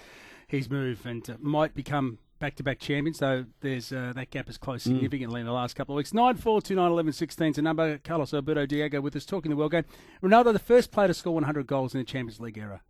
his 0.47 0.69
move 0.69 1.05
and 1.05 1.29
uh, 1.29 1.35
might 1.39 1.73
become 1.73 2.17
back-to-back 2.39 2.79
champions. 2.79 3.19
Though 3.19 3.45
there's 3.61 3.93
uh, 3.93 4.11
that 4.15 4.31
gap 4.31 4.47
has 4.47 4.57
closed 4.57 4.85
hmm. 4.85 4.93
significantly 4.93 5.37
mm. 5.37 5.41
in 5.41 5.45
the 5.45 5.53
last 5.53 5.75
couple 5.75 5.95
of 5.95 5.97
weeks. 5.97 6.13
Nine 6.13 6.35
four 6.35 6.61
two 6.61 6.75
nine 6.75 6.91
eleven 6.91 7.13
sixteen 7.13 7.51
is 7.51 7.57
a 7.57 7.61
number. 7.61 7.99
Carlos 7.99 8.33
Alberto 8.33 8.65
Diego 8.65 9.01
with 9.01 9.15
us 9.15 9.25
talking 9.25 9.51
the 9.51 9.55
world 9.55 9.71
game. 9.71 9.85
Ronaldo, 10.23 10.51
the 10.51 10.59
first 10.59 10.91
player 10.91 11.07
to 11.07 11.13
score 11.13 11.33
100 11.33 11.67
goals 11.67 11.93
in 11.93 11.99
the 11.99 12.05
Champions 12.05 12.39
League 12.39 12.57
era. 12.57 12.81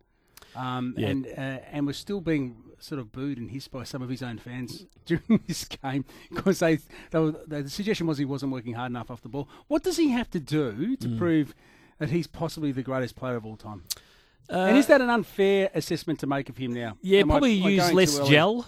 Um, 0.56 0.94
yeah. 0.96 1.08
and 1.08 1.26
uh, 1.26 1.58
and 1.70 1.86
was 1.86 1.96
still 1.96 2.20
being 2.20 2.56
sort 2.82 2.98
of 2.98 3.12
booed 3.12 3.38
and 3.38 3.50
hissed 3.50 3.70
by 3.70 3.84
some 3.84 4.02
of 4.02 4.08
his 4.08 4.22
own 4.22 4.38
fans 4.38 4.86
during 5.06 5.40
this 5.46 5.64
game 5.64 6.04
because 6.30 6.58
they, 6.58 6.78
they 7.10 7.18
were, 7.18 7.34
the 7.46 7.68
suggestion 7.68 8.06
was 8.06 8.18
he 8.18 8.24
wasn't 8.24 8.52
working 8.52 8.74
hard 8.74 8.90
enough 8.90 9.10
off 9.10 9.22
the 9.22 9.28
ball. 9.28 9.48
What 9.68 9.82
does 9.82 9.96
he 9.96 10.10
have 10.10 10.30
to 10.30 10.40
do 10.40 10.96
to 10.96 11.08
mm. 11.08 11.18
prove 11.18 11.54
that 11.98 12.10
he's 12.10 12.26
possibly 12.26 12.72
the 12.72 12.82
greatest 12.82 13.16
player 13.16 13.36
of 13.36 13.46
all 13.46 13.56
time? 13.56 13.84
Uh, 14.50 14.58
and 14.58 14.76
is 14.76 14.86
that 14.88 15.00
an 15.00 15.08
unfair 15.08 15.70
assessment 15.74 16.18
to 16.20 16.26
make 16.26 16.48
of 16.48 16.56
him 16.56 16.72
now? 16.74 16.96
Yeah, 17.00 17.20
Am 17.20 17.28
probably 17.28 17.62
I, 17.62 17.68
use 17.68 17.92
less 17.92 18.18
gel, 18.28 18.66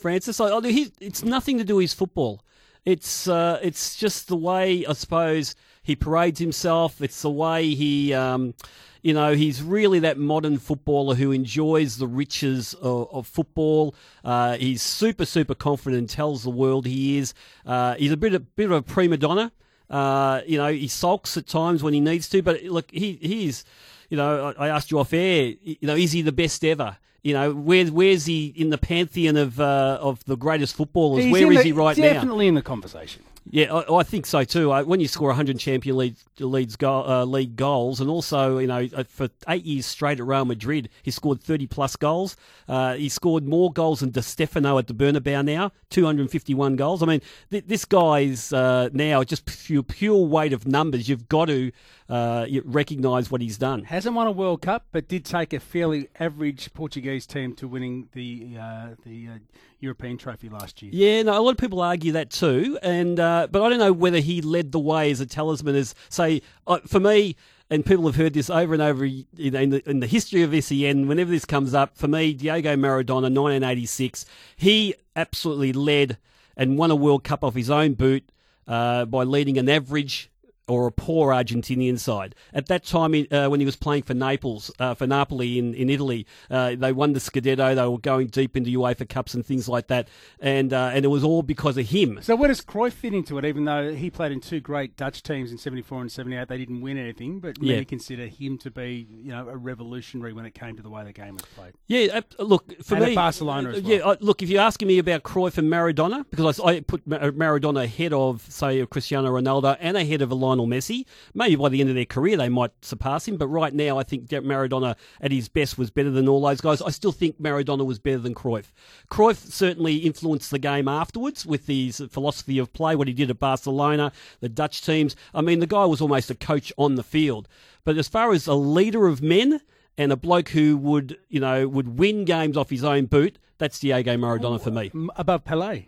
Francis. 0.00 0.40
I, 0.40 0.46
I, 0.46 0.60
he, 0.70 0.92
it's 1.00 1.24
nothing 1.24 1.58
to 1.58 1.64
do 1.64 1.76
with 1.76 1.84
his 1.84 1.94
football. 1.94 2.42
It's 2.84 3.28
uh, 3.28 3.58
it's 3.62 3.96
just 3.96 4.28
the 4.28 4.36
way 4.36 4.84
I 4.86 4.92
suppose 4.94 5.54
he 5.82 5.96
parades 5.96 6.40
himself. 6.40 7.00
It's 7.00 7.22
the 7.22 7.30
way 7.30 7.74
he. 7.74 8.12
Um, 8.12 8.54
you 9.02 9.12
know, 9.12 9.34
he's 9.34 9.60
really 9.60 9.98
that 9.98 10.16
modern 10.16 10.58
footballer 10.58 11.16
who 11.16 11.32
enjoys 11.32 11.96
the 11.96 12.06
riches 12.06 12.72
of, 12.74 13.08
of 13.12 13.26
football. 13.26 13.96
Uh, 14.24 14.56
he's 14.56 14.80
super, 14.80 15.24
super 15.24 15.56
confident 15.56 15.98
and 15.98 16.08
tells 16.08 16.44
the 16.44 16.50
world 16.50 16.86
he 16.86 17.18
is. 17.18 17.34
Uh, 17.66 17.94
he's 17.96 18.12
a 18.12 18.16
bit, 18.16 18.32
a 18.32 18.38
bit 18.38 18.66
of 18.66 18.70
a 18.72 18.80
prima 18.82 19.16
donna. 19.16 19.50
Uh, 19.90 20.40
you 20.46 20.56
know, 20.56 20.72
he 20.72 20.86
sulks 20.86 21.36
at 21.36 21.48
times 21.48 21.82
when 21.82 21.92
he 21.92 22.00
needs 22.00 22.28
to, 22.28 22.42
but 22.42 22.62
look, 22.62 22.90
he 22.92 23.18
he's, 23.20 23.64
you 24.08 24.16
know, 24.16 24.54
I, 24.56 24.66
I 24.66 24.68
asked 24.68 24.90
you 24.90 24.98
off 25.00 25.12
air, 25.12 25.52
you 25.62 25.76
know, 25.82 25.96
is 25.96 26.12
he 26.12 26.22
the 26.22 26.32
best 26.32 26.64
ever? 26.64 26.96
You 27.22 27.34
know, 27.34 27.52
where, 27.52 27.86
where's 27.86 28.26
he 28.26 28.46
in 28.56 28.70
the 28.70 28.78
pantheon 28.78 29.36
of 29.36 29.60
uh, 29.60 29.98
of 30.00 30.24
the 30.24 30.36
greatest 30.36 30.74
footballers? 30.74 31.24
He's 31.24 31.32
where 31.32 31.52
is 31.52 31.58
the, 31.58 31.64
he 31.64 31.72
right 31.72 31.94
definitely 31.94 32.08
now? 32.08 32.14
Definitely 32.14 32.48
in 32.48 32.54
the 32.56 32.62
conversation. 32.62 33.22
Yeah, 33.50 33.74
I, 33.74 33.96
I, 33.96 34.02
think 34.04 34.26
so 34.26 34.44
too. 34.44 34.70
when 34.84 35.00
you 35.00 35.08
score 35.08 35.28
100 35.28 35.58
Champion 35.58 35.96
League, 35.96 36.16
leagues 36.38 36.76
goal, 36.76 37.08
uh, 37.08 37.24
league 37.24 37.56
goals, 37.56 38.00
and 38.00 38.08
also 38.08 38.58
you 38.58 38.68
know 38.68 38.88
uh, 38.96 39.02
for 39.02 39.28
eight 39.48 39.64
years 39.64 39.84
straight 39.84 40.20
at 40.20 40.26
Real 40.26 40.44
Madrid, 40.44 40.88
he 41.02 41.10
scored 41.10 41.42
30 41.42 41.66
plus 41.66 41.96
goals. 41.96 42.36
Uh, 42.68 42.94
he 42.94 43.08
scored 43.08 43.46
more 43.46 43.72
goals 43.72 44.00
than 44.00 44.10
Di 44.10 44.20
Stefano 44.20 44.78
at 44.78 44.86
the 44.86 44.94
Bernabeu 44.94 45.44
now, 45.44 45.72
251 45.90 46.76
goals. 46.76 47.02
I 47.02 47.06
mean, 47.06 47.20
th- 47.50 47.64
this 47.66 47.84
guy's 47.84 48.52
uh, 48.52 48.90
now 48.92 49.24
just 49.24 49.44
pure, 49.44 49.82
pure 49.82 50.24
weight 50.24 50.52
of 50.52 50.66
numbers. 50.66 51.08
You've 51.08 51.28
got 51.28 51.46
to 51.46 51.72
uh, 52.12 52.46
recognise 52.66 53.30
what 53.30 53.40
he's 53.40 53.56
done. 53.56 53.84
Hasn't 53.84 54.14
won 54.14 54.26
a 54.26 54.32
World 54.32 54.60
Cup, 54.60 54.84
but 54.92 55.08
did 55.08 55.24
take 55.24 55.54
a 55.54 55.58
fairly 55.58 56.08
average 56.20 56.70
Portuguese 56.74 57.24
team 57.24 57.54
to 57.54 57.66
winning 57.66 58.10
the 58.12 58.58
uh, 58.60 58.88
the 59.06 59.28
uh, 59.28 59.38
European 59.80 60.18
trophy 60.18 60.50
last 60.50 60.82
year. 60.82 60.90
Yeah, 60.92 61.22
no, 61.22 61.38
a 61.38 61.40
lot 61.40 61.52
of 61.52 61.56
people 61.56 61.80
argue 61.80 62.12
that 62.12 62.28
too, 62.28 62.78
and 62.82 63.18
uh, 63.18 63.48
but 63.50 63.62
I 63.62 63.70
don't 63.70 63.78
know 63.78 63.94
whether 63.94 64.18
he 64.18 64.42
led 64.42 64.72
the 64.72 64.78
way 64.78 65.10
as 65.10 65.20
a 65.20 65.26
talisman. 65.26 65.74
As 65.74 65.94
say, 66.10 66.42
uh, 66.66 66.80
for 66.86 67.00
me, 67.00 67.34
and 67.70 67.82
people 67.82 68.04
have 68.04 68.16
heard 68.16 68.34
this 68.34 68.50
over 68.50 68.74
and 68.74 68.82
over 68.82 69.06
in, 69.06 69.24
the, 69.38 69.82
in 69.88 70.00
the 70.00 70.06
history 70.06 70.42
of 70.42 70.52
SEN. 70.62 71.08
Whenever 71.08 71.30
this 71.30 71.46
comes 71.46 71.72
up, 71.72 71.96
for 71.96 72.08
me, 72.08 72.34
Diego 72.34 72.76
Maradona, 72.76 73.32
1986, 73.32 74.26
he 74.56 74.94
absolutely 75.16 75.72
led 75.72 76.18
and 76.58 76.76
won 76.76 76.90
a 76.90 76.94
World 76.94 77.24
Cup 77.24 77.42
off 77.42 77.54
his 77.54 77.70
own 77.70 77.94
boot 77.94 78.30
uh, 78.68 79.06
by 79.06 79.24
leading 79.24 79.56
an 79.56 79.70
average 79.70 80.28
or 80.68 80.86
a 80.86 80.92
poor 80.92 81.32
Argentinian 81.32 81.98
side. 81.98 82.34
At 82.52 82.66
that 82.66 82.84
time, 82.84 83.14
uh, 83.30 83.48
when 83.48 83.60
he 83.60 83.66
was 83.66 83.76
playing 83.76 84.02
for 84.02 84.14
Naples, 84.14 84.70
uh, 84.78 84.94
for 84.94 85.06
Napoli 85.06 85.58
in, 85.58 85.74
in 85.74 85.90
Italy, 85.90 86.26
uh, 86.50 86.76
they 86.76 86.92
won 86.92 87.12
the 87.12 87.20
Scudetto. 87.20 87.74
They 87.74 87.86
were 87.86 87.98
going 87.98 88.28
deep 88.28 88.56
into 88.56 88.70
UEFA 88.78 89.08
Cups 89.08 89.34
and 89.34 89.44
things 89.44 89.68
like 89.68 89.88
that, 89.88 90.08
and 90.40 90.72
uh, 90.72 90.90
and 90.94 91.04
it 91.04 91.08
was 91.08 91.24
all 91.24 91.42
because 91.42 91.76
of 91.76 91.88
him. 91.88 92.18
So 92.22 92.36
where 92.36 92.48
does 92.48 92.60
Cruyff 92.60 92.92
fit 92.92 93.14
into 93.14 93.38
it? 93.38 93.44
Even 93.44 93.64
though 93.64 93.94
he 93.94 94.10
played 94.10 94.32
in 94.32 94.40
two 94.40 94.60
great 94.60 94.96
Dutch 94.96 95.22
teams 95.22 95.50
in 95.50 95.58
'74 95.58 96.02
and 96.02 96.12
'78, 96.12 96.48
they 96.48 96.58
didn't 96.58 96.80
win 96.80 96.96
anything, 96.96 97.40
but 97.40 97.60
many 97.60 97.78
yeah. 97.78 97.84
consider 97.84 98.26
him 98.26 98.58
to 98.58 98.70
be 98.70 99.06
you 99.10 99.32
know 99.32 99.48
a 99.48 99.56
revolutionary 99.56 100.32
when 100.32 100.46
it 100.46 100.54
came 100.54 100.76
to 100.76 100.82
the 100.82 100.90
way 100.90 101.04
the 101.04 101.12
game 101.12 101.34
was 101.34 101.44
played. 101.56 101.72
Yeah, 101.86 102.20
look 102.38 102.72
for 102.82 102.96
and 102.96 103.06
me, 103.06 103.14
Barcelona. 103.14 103.70
Well. 103.72 103.80
Yeah, 103.80 104.14
look 104.20 104.42
if 104.42 104.48
you're 104.48 104.62
asking 104.62 104.88
me 104.88 104.98
about 104.98 105.22
Cruyff 105.22 105.58
and 105.58 105.70
Maradona, 105.70 106.24
because 106.30 106.60
I, 106.60 106.64
I 106.64 106.80
put 106.80 107.06
Maradona 107.08 107.84
ahead 107.84 108.12
of 108.12 108.42
say 108.48 108.84
Cristiano 108.86 109.30
Ronaldo 109.32 109.76
and 109.80 109.96
ahead 109.96 110.22
of 110.22 110.30
Lionel 110.52 110.66
Messi. 110.66 111.06
Maybe 111.34 111.56
by 111.56 111.68
the 111.68 111.80
end 111.80 111.88
of 111.88 111.96
their 111.96 112.04
career 112.04 112.36
they 112.36 112.48
might 112.48 112.72
surpass 112.82 113.26
him, 113.26 113.36
but 113.36 113.48
right 113.48 113.72
now 113.72 113.98
I 113.98 114.02
think 114.02 114.28
Maradona 114.28 114.96
at 115.20 115.32
his 115.32 115.48
best 115.48 115.78
was 115.78 115.90
better 115.90 116.10
than 116.10 116.28
all 116.28 116.42
those 116.42 116.60
guys. 116.60 116.82
I 116.82 116.90
still 116.90 117.12
think 117.12 117.40
Maradona 117.40 117.84
was 117.84 117.98
better 117.98 118.18
than 118.18 118.34
Cruyff. 118.34 118.72
Cruyff 119.10 119.36
certainly 119.36 119.96
influenced 119.96 120.50
the 120.50 120.58
game 120.58 120.88
afterwards 120.88 121.46
with 121.46 121.66
his 121.66 122.02
philosophy 122.10 122.58
of 122.58 122.72
play, 122.72 122.94
what 122.94 123.08
he 123.08 123.14
did 123.14 123.30
at 123.30 123.38
Barcelona, 123.38 124.12
the 124.40 124.48
Dutch 124.48 124.82
teams. 124.82 125.16
I 125.34 125.40
mean, 125.40 125.60
the 125.60 125.66
guy 125.66 125.84
was 125.84 126.00
almost 126.00 126.30
a 126.30 126.34
coach 126.34 126.72
on 126.76 126.96
the 126.96 127.02
field. 127.02 127.48
But 127.84 127.96
as 127.96 128.08
far 128.08 128.32
as 128.32 128.46
a 128.46 128.54
leader 128.54 129.06
of 129.06 129.22
men, 129.22 129.60
and 129.98 130.10
a 130.10 130.16
bloke 130.16 130.48
who 130.48 130.76
would, 130.78 131.18
you 131.28 131.38
know, 131.38 131.68
would 131.68 131.98
win 131.98 132.24
games 132.24 132.56
off 132.56 132.70
his 132.70 132.82
own 132.82 133.04
boot, 133.04 133.38
that's 133.58 133.78
Diego 133.78 134.16
Maradona 134.16 134.60
for 134.60 134.70
me. 134.70 134.90
Above 135.16 135.44
Pelé. 135.44 135.86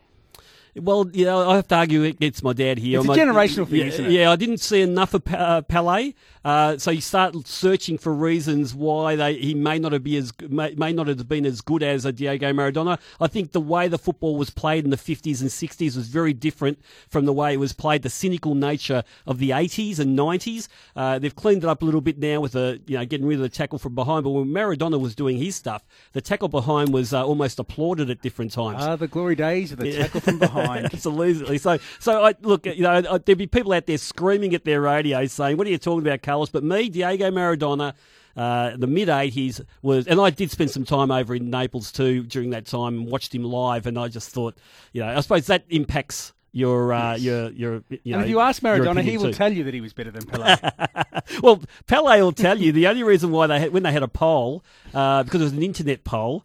Well, 0.77 1.09
you 1.13 1.25
know, 1.25 1.51
I 1.51 1.57
have 1.57 1.69
to 1.69 1.77
argue 1.77 2.03
against 2.05 2.43
my 2.43 2.53
dad 2.53 2.79
here. 2.79 2.99
It's 2.99 3.09
a 3.09 3.13
generational 3.13 3.69
thing, 3.69 3.81
yeah, 3.81 3.87
isn't 3.87 4.07
it? 4.07 4.11
Yeah, 4.11 4.33
I 4.33 4.37
didn't 4.37 4.59
see 4.59 4.83
enough 4.83 5.15
of 5.15 5.23
uh, 5.33 5.63
Pele, 5.63 6.15
uh, 6.45 6.77
so 6.79 6.91
you 6.91 7.01
start 7.01 7.35
searching 7.47 7.97
for 7.97 8.13
reasons 8.13 8.75
why 8.75 9.17
they 9.17 9.35
he 9.37 9.55
may 9.55 9.79
not 9.79 9.93
have 9.93 10.03
be 10.03 10.17
as 10.17 10.33
may, 10.49 10.75
may 10.75 10.93
not 10.93 11.07
have 11.07 11.29
been 11.29 11.47
as 11.47 11.61
good 11.61 11.83
as 11.83 12.05
a 12.05 12.13
Diego 12.13 12.53
Maradona. 12.53 12.99
I 13.21 13.29
think 13.29 13.53
the 13.53 13.61
way 13.61 13.87
the 13.87 13.99
football 13.99 14.37
was 14.37 14.51
played 14.51 14.85
in 14.85 14.91
the 14.91 14.97
50s 14.97 15.41
and 15.41 15.49
60s 15.49 15.97
was 15.97 16.09
very 16.09 16.33
different 16.33 16.81
from 17.09 17.25
the 17.25 17.33
way 17.33 17.55
it 17.55 17.59
was 17.59 17.73
played. 17.73 18.03
The 18.03 18.11
cynical 18.11 18.55
nature 18.55 19.05
of 19.27 19.39
the 19.39 19.51
80s 19.51 19.99
and 20.01 20.19
90s. 20.19 20.69
Uh, 20.97 21.19
they've 21.19 21.35
cleaned 21.35 21.63
it 21.65 21.69
up 21.69 21.83
a 21.83 21.85
little 21.85 22.01
bit 22.01 22.19
now 22.19 22.41
with 22.41 22.53
the 22.53 22.81
you 22.87 22.99
know 22.99 23.05
getting 23.05 23.27
rid 23.27 23.37
of 23.37 23.43
the 23.43 23.49
tackle 23.49 23.79
from 23.79 23.95
behind. 23.95 24.25
But 24.25 24.31
when 24.31 24.47
Maradona 24.47 25.01
was 25.01 25.15
doing 25.15 25.39
his 25.39 25.55
stuff, 25.55 25.85
the 26.13 26.21
tackle 26.21 26.49
behind 26.49 26.93
was 26.93 27.15
uh, 27.15 27.25
almost 27.25 27.59
applauded 27.61 28.11
at 28.11 28.23
different 28.23 28.53
times. 28.53 28.83
Ah, 28.83 28.97
the 28.97 29.09
glory 29.09 29.37
days 29.37 29.71
of 29.71 29.79
the 29.79 29.93
tackle 29.93 30.21
from 30.21 30.39
behind. 30.41 30.64
Absolutely. 30.65 31.59
So, 31.59 31.79
so 31.99 32.25
I 32.25 32.35
look. 32.43 32.67
You 32.67 32.83
know, 32.83 32.93
uh, 32.93 33.19
there'd 33.25 33.39
be 33.39 33.47
people 33.47 33.73
out 33.73 33.87
there 33.87 33.99
screaming 33.99 34.55
at 34.55 34.65
their 34.65 34.81
radio 34.81 35.27
saying, 35.27 35.57
"What 35.57 35.67
are 35.67 35.71
you 35.71 35.79
talking 35.79 36.07
about, 36.07 36.23
Carlos?" 36.23 36.51
But 36.51 36.65
me, 36.65 36.89
Diego 36.89 37.31
Maradona. 37.31 37.95
Uh, 38.37 38.77
the 38.77 38.89
mid 38.89 39.07
'80s 39.07 39.65
was, 39.81 40.09
and 40.09 40.21
I 40.21 40.31
did 40.31 40.51
spend 40.51 40.73
some 40.73 40.85
time 40.85 41.13
over 41.13 41.37
in 41.37 41.51
Naples 41.51 41.93
too 41.93 42.25
during 42.25 42.51
that 42.51 42.67
time 42.67 42.95
and 42.99 43.07
watched 43.07 43.33
him 43.33 43.45
live. 43.45 43.87
And 43.87 43.97
I 43.97 44.09
just 44.09 44.31
thought, 44.31 44.59
you 44.93 45.03
know, 45.03 45.17
I 45.17 45.21
suppose 45.21 45.47
that 45.47 45.65
impacts 45.69 46.33
your 46.55 46.93
uh, 46.93 47.17
your 47.17 47.51
your. 47.51 47.83
You 47.89 48.01
know, 48.07 48.15
and 48.15 48.25
if 48.25 48.31
you 48.31 48.41
ask 48.41 48.63
Maradona, 48.63 49.03
he 49.03 49.19
will 49.19 49.27
too. 49.27 49.33
tell 49.35 49.53
you 49.53 49.65
that 49.65 49.75
he 49.75 49.81
was 49.81 49.93
better 49.93 50.11
than 50.11 50.25
Pele. 50.25 50.57
Well, 51.43 51.63
Pele 51.87 52.21
will 52.21 52.33
tell 52.33 52.59
you 52.59 52.71
the 52.71 52.87
only 52.87 53.03
reason 53.03 53.31
why 53.31 53.47
they 53.47 53.59
had, 53.59 53.73
when 53.73 53.83
they 53.83 53.93
had 53.93 54.03
a 54.03 54.09
poll 54.09 54.63
uh, 54.93 55.23
because 55.23 55.41
it 55.41 55.45
was 55.45 55.53
an 55.53 55.63
internet 55.63 56.05
poll. 56.05 56.45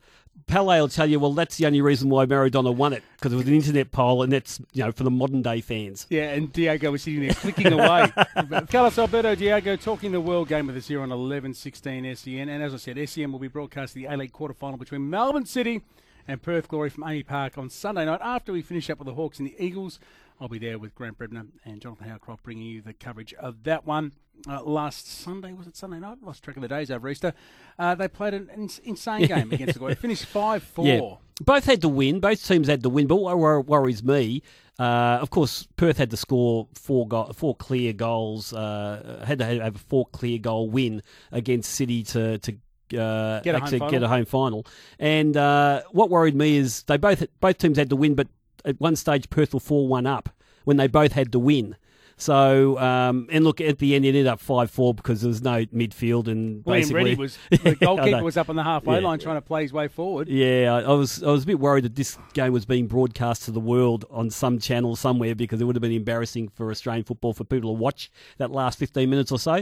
Pele 0.49 0.79
will 0.81 0.89
tell 0.89 1.07
you, 1.07 1.19
well, 1.19 1.33
that's 1.33 1.57
the 1.57 1.67
only 1.67 1.79
reason 1.79 2.09
why 2.09 2.25
Maradona 2.25 2.75
won 2.75 2.91
it 2.91 3.03
because 3.15 3.31
it 3.31 3.35
was 3.35 3.47
an 3.47 3.53
internet 3.53 3.91
poll, 3.91 4.23
and 4.23 4.33
that's 4.33 4.59
you 4.73 4.83
know 4.83 4.91
for 4.91 5.03
the 5.03 5.11
modern 5.11 5.43
day 5.43 5.61
fans. 5.61 6.07
yeah, 6.09 6.31
and 6.31 6.51
Diego 6.51 6.91
was 6.91 7.03
sitting 7.03 7.21
there 7.21 7.33
clicking 7.33 7.71
away. 7.71 8.11
Carlos 8.71 8.97
Alberto 8.97 9.35
Diego 9.35 9.75
talking 9.75 10.11
the 10.11 10.19
world 10.19 10.47
game 10.47 10.65
with 10.67 10.75
us 10.75 10.87
here 10.87 10.97
on 11.01 11.09
1116 11.09 12.15
SEN. 12.15 12.49
And 12.49 12.63
as 12.63 12.73
I 12.73 12.77
said, 12.77 13.09
SEN 13.09 13.31
will 13.31 13.39
be 13.39 13.47
broadcasting 13.47 14.03
the 14.03 14.13
A-League 14.13 14.33
quarterfinal 14.33 14.79
between 14.79 15.09
Melbourne 15.09 15.45
City 15.45 15.81
and 16.27 16.41
Perth 16.41 16.67
Glory 16.67 16.89
from 16.89 17.03
AAMI 17.03 17.25
Park 17.25 17.57
on 17.57 17.69
Sunday 17.69 18.05
night. 18.05 18.19
After 18.23 18.51
we 18.51 18.61
finish 18.61 18.89
up 18.89 18.97
with 18.97 19.07
the 19.07 19.13
Hawks 19.13 19.39
and 19.39 19.47
the 19.47 19.55
Eagles, 19.63 19.99
I'll 20.41 20.47
be 20.47 20.59
there 20.59 20.79
with 20.79 20.95
Grant 20.95 21.17
Brebner 21.17 21.47
and 21.65 21.81
Jonathan 21.81 22.07
Howcroft 22.07 22.43
bringing 22.43 22.65
you 22.65 22.81
the 22.81 22.93
coverage 22.93 23.33
of 23.35 23.63
that 23.63 23.85
one. 23.85 24.13
Uh, 24.48 24.62
last 24.63 25.08
Sunday, 25.08 25.51
was 25.53 25.67
it 25.67 25.75
Sunday 25.75 26.00
night? 26.00 26.17
Lost 26.24 26.43
track 26.43 26.55
of 26.55 26.62
the 26.62 26.67
days 26.67 26.89
over 26.89 27.10
Easter. 27.10 27.34
Uh, 27.77 27.96
they 27.96 28.08
played 28.08 28.34
an 28.34 28.50
ins- 28.55 28.79
insane 28.84 29.25
game 29.27 29.51
against 29.51 29.74
the 29.74 29.79
Glory. 29.79 29.96
Finished 29.96 30.25
5 30.25 30.63
4. 30.63 30.86
Yeah, 30.86 31.00
both 31.41 31.65
had 31.65 31.81
to 31.81 31.89
win. 31.89 32.19
Both 32.19 32.48
teams 32.48 32.67
had 32.67 32.81
to 32.84 32.89
win. 32.89 33.08
But 33.08 33.17
what 33.17 33.38
wor- 33.38 33.62
worries 33.62 34.01
me, 34.03 34.41
uh, 34.79 35.19
of 35.22 35.29
course, 35.29 35.67
Perth 35.75 35.98
had 35.98 36.10
to 36.12 36.17
score 36.17 36.67
four 36.74 37.08
go- 37.08 37.31
four 37.34 37.55
clear 37.55 37.91
goals. 37.93 38.53
Uh, 38.53 39.24
had 39.27 39.39
to 39.39 39.46
have 39.46 39.75
a 39.75 39.79
four 39.79 40.05
clear 40.13 40.38
goal 40.39 40.69
win 40.69 41.01
against 41.31 41.72
City 41.74 42.03
to 42.03 42.38
to. 42.39 42.53
Uh, 42.98 43.39
Get 43.41 43.53
a 43.53 43.60
home 43.60 43.63
actually 43.65 43.79
final. 43.79 43.91
get 43.91 44.01
a 44.03 44.08
home 44.08 44.25
final, 44.25 44.65
and 44.98 45.38
uh, 45.38 45.84
what 45.91 46.10
worried 46.10 46.34
me 46.34 46.58
is 46.58 46.81
they 46.84 46.98
both 46.98 47.24
both 47.39 47.60
teams 47.60 47.77
had 47.77 47.88
to 47.91 47.96
win, 47.96 48.15
but 48.15 48.27
at 48.65 48.79
one 48.79 48.96
stage 48.96 49.29
Perth 49.29 49.53
were 49.53 49.60
four 49.60 49.88
one 49.88 50.08
up 50.08 50.29
when 50.63 50.77
they 50.77 50.88
both 50.88 51.12
had 51.12 51.31
to 51.34 51.38
win. 51.39 51.75
So 52.19 52.77
um, 52.77 53.27
and 53.31 53.43
look 53.43 53.61
at 53.61 53.79
the 53.79 53.95
end, 53.95 54.05
it 54.05 54.09
ended 54.09 54.27
up 54.27 54.39
five 54.39 54.69
four 54.69 54.93
because 54.93 55.21
there 55.21 55.29
was 55.29 55.41
no 55.41 55.65
midfield 55.67 56.27
and 56.27 56.63
William 56.65 56.81
basically 56.81 56.93
Reddy 57.03 57.15
was 57.15 57.38
the 57.49 57.75
goalkeeper 57.75 58.23
was 58.29 58.38
up 58.38 58.49
on 58.49 58.55
the 58.57 58.63
halfway 58.63 58.99
Yeah. 58.99 59.07
line 59.07 59.19
trying 59.19 59.38
to 59.38 59.41
play 59.41 59.61
his 59.63 59.71
way 59.73 59.88
forward. 59.88 60.27
Yeah, 60.27 60.73
I, 60.75 60.91
I 60.91 60.93
was 60.93 61.23
I 61.23 61.31
was 61.31 61.43
a 61.43 61.47
bit 61.47 61.59
worried 61.59 61.85
that 61.85 61.95
this 61.95 62.17
game 62.33 62.51
was 62.53 62.65
being 62.65 62.88
broadcast 62.88 63.43
to 63.45 63.51
the 63.51 63.59
world 63.59 64.05
on 64.11 64.29
some 64.29 64.59
channel 64.59 64.95
somewhere 64.95 65.33
because 65.33 65.61
it 65.61 65.63
would 65.63 65.75
have 65.75 65.81
been 65.81 65.91
embarrassing 65.93 66.49
for 66.49 66.69
Australian 66.71 67.05
football 67.05 67.33
for 67.33 67.45
people 67.45 67.73
to 67.73 67.79
watch 67.79 68.11
that 68.38 68.51
last 68.51 68.77
fifteen 68.77 69.09
minutes 69.09 69.31
or 69.31 69.39
so. 69.39 69.53